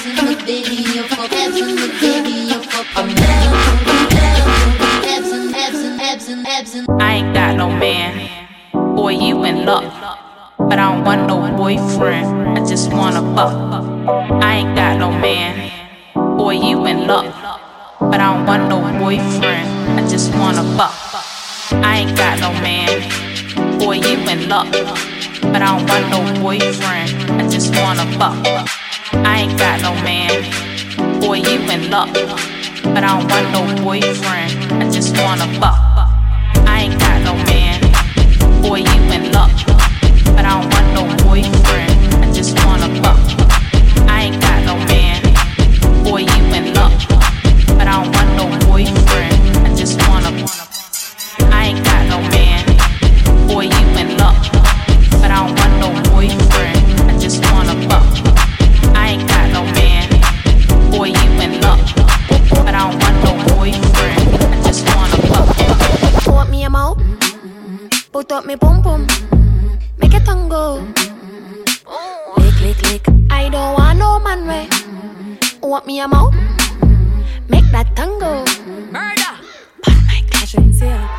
I 6.99 7.13
ain't 7.13 7.33
got 7.33 7.55
no 7.55 7.69
man. 7.69 8.29
Boy, 8.93 9.15
you 9.15 9.45
in 9.45 9.65
luck. 9.65 9.85
But 10.57 10.79
I 10.79 10.91
don't 10.91 11.05
want 11.05 11.27
no 11.27 11.55
boyfriend. 11.55 12.57
I 12.59 12.65
just 12.65 12.91
wanna 12.91 13.21
fuck. 13.33 13.53
I 14.43 14.55
ain't 14.55 14.75
got 14.75 14.97
no 14.97 15.09
man. 15.09 15.82
Boy, 16.13 16.53
you 16.53 16.85
in 16.85 17.07
love. 17.07 17.33
But 17.99 18.19
I 18.19 18.35
don't 18.35 18.45
want 18.45 18.69
no 18.69 18.81
boyfriend. 18.99 19.99
I 19.99 20.07
just 20.07 20.31
wanna 20.35 20.63
fuck. 20.77 20.93
I 21.71 22.05
ain't 22.05 22.15
got 22.15 22.39
no 22.39 22.53
man. 22.61 23.79
Boy, 23.79 23.95
you 23.95 24.17
in 24.29 24.47
love. 24.47 24.69
But 25.41 25.63
I 25.63 25.73
don't 25.73 25.89
want 25.89 26.09
no 26.13 26.39
boyfriend. 26.39 27.31
I 27.41 27.49
just 27.49 27.73
wanna 27.75 28.05
fuck. 28.19 28.45
I 29.25 29.39
ain't 29.41 29.57
got 29.57 29.81
no 29.81 29.93
man. 30.03 30.43
Boy, 31.19 31.37
you 31.37 31.59
in 31.71 31.89
love. 31.89 32.13
But 32.13 33.03
I 33.03 33.17
don't 33.17 33.27
want 33.31 33.49
no 33.51 33.83
boyfriend. 33.83 34.83
I 34.83 34.91
just 34.91 35.17
wanna 35.17 35.47
fuck. 35.59 35.79
I 36.67 36.81
ain't 36.81 36.99
got 36.99 37.23
no 37.23 37.33
man. 37.49 37.81
Boy, 38.61 38.79
you 38.81 39.01
in 39.11 39.31
luck. 39.31 39.51
But 40.35 40.45
I 40.45 40.61
don't 40.61 40.69
want 40.73 40.93
no 40.93 41.25
boyfriend. 41.25 42.23
I 42.23 42.31
just 42.31 42.53
wanna 42.63 43.01
fuck. 43.01 43.42
Boy, 46.03 46.19
you 46.19 46.43
in 46.53 46.73
luck. 46.73 46.93
But 47.77 47.87
I 47.87 48.03
don't 48.03 48.11
want 48.15 48.29
no 48.37 48.45
boyfriend. 48.67 49.65
I 49.65 49.73
just 49.75 49.97
wanna. 50.07 50.31
I 51.49 51.67
ain't 51.67 51.83
got 51.83 52.07
no 52.09 52.19
man. 52.29 52.63
Boy, 53.47 53.63
you 53.63 53.87
in 53.97 54.17
luck. 54.17 54.41
But 55.21 55.31
I 55.31 55.39
don't 55.41 55.55
want 55.57 55.73
no 55.79 55.89
boyfriend. 56.11 57.09
I 57.09 57.17
just 57.17 57.41
wanna 57.51 57.75
fuck. 57.87 58.05
I 58.95 59.15
ain't 59.15 59.27
got 59.27 59.51
no 59.51 59.63
man. 59.77 60.09
Boy, 60.91 61.07
you 61.07 61.29
in 61.41 61.61
luck. 61.61 61.79
But 62.65 62.75
I 62.75 62.83
don't 62.85 62.99
want 63.01 63.17
no 63.23 63.55
boyfriend. 63.55 64.27
I 64.53 64.61
just 64.63 64.85
wanna 64.95 65.17
fuck. 65.31 66.27
Want 66.27 66.49
me 66.49 66.63
a 66.63 66.69
mouth? 66.69 66.99
Put 68.11 68.31
up 68.31 68.45
me 68.45 68.55
pum 68.55 68.83
pum. 68.83 69.07
Make 69.97 70.13
it 70.13 70.25
tango. 70.25 70.85
Lick, 72.37 72.59
lick, 72.61 72.81
lick. 72.91 73.07
I 73.31 73.49
don't 73.49 73.73
want 73.73 73.99
no 73.99 74.19
man 74.19 74.47
way. 74.47 74.67
Want 75.63 75.87
me 75.87 76.01
a 76.01 76.07
mouth? 76.09 76.33
Make 77.47 77.63
that 77.71 77.95
tango. 77.95 78.43
Murder. 78.91 79.33
Put 79.81 79.95
my 80.05 80.21
casuals 80.29 80.81
here. 80.81 81.09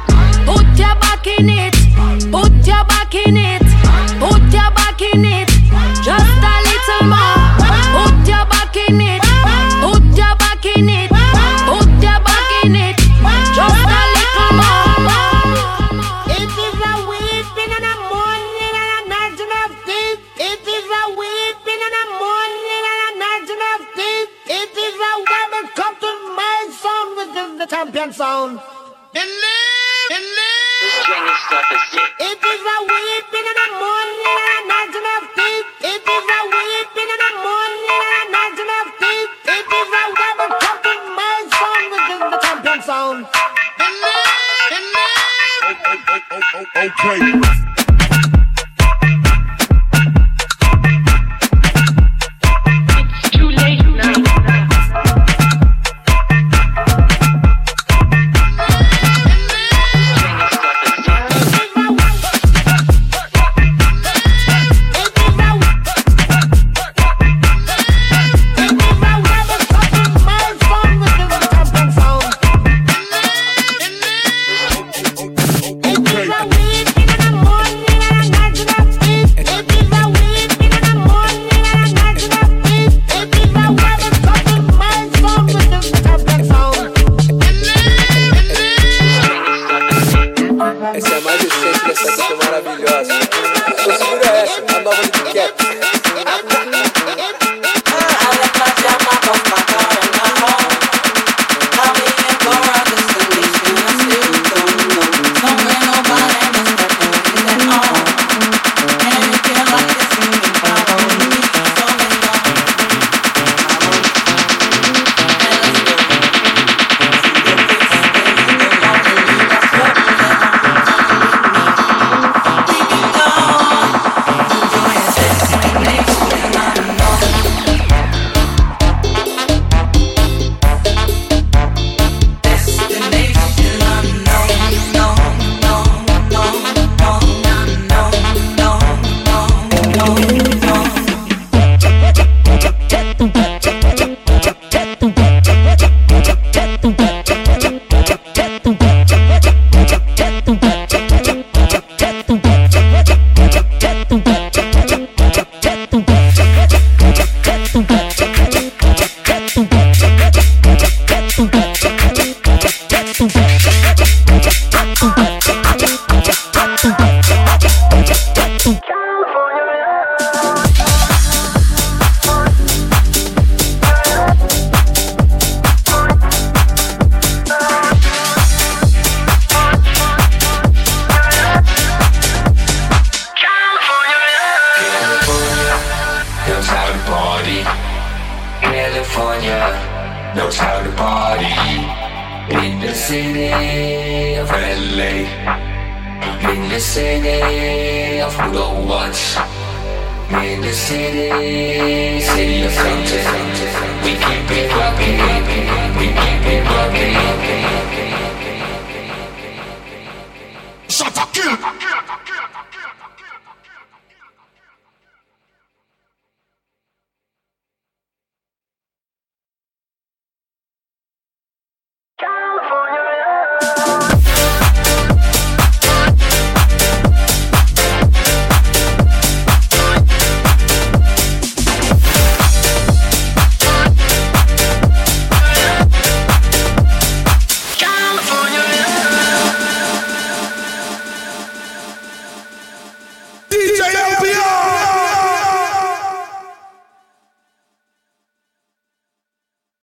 Put 0.45 0.67
your 0.79 0.95
back 1.01 1.27
in 1.27 1.49
it. 1.49 1.75
Put 2.31 2.53
your 2.67 2.85
back 2.85 3.15
in 3.15 3.39
it. 3.39 3.63
Put 4.21 4.43
your 4.53 4.71
back 4.77 5.01
in 5.01 5.25
it. 5.25 5.49
Just 6.05 6.45
a 6.45 6.55
little 6.63 7.09
more. 7.09 7.44
Sound. 28.15 28.61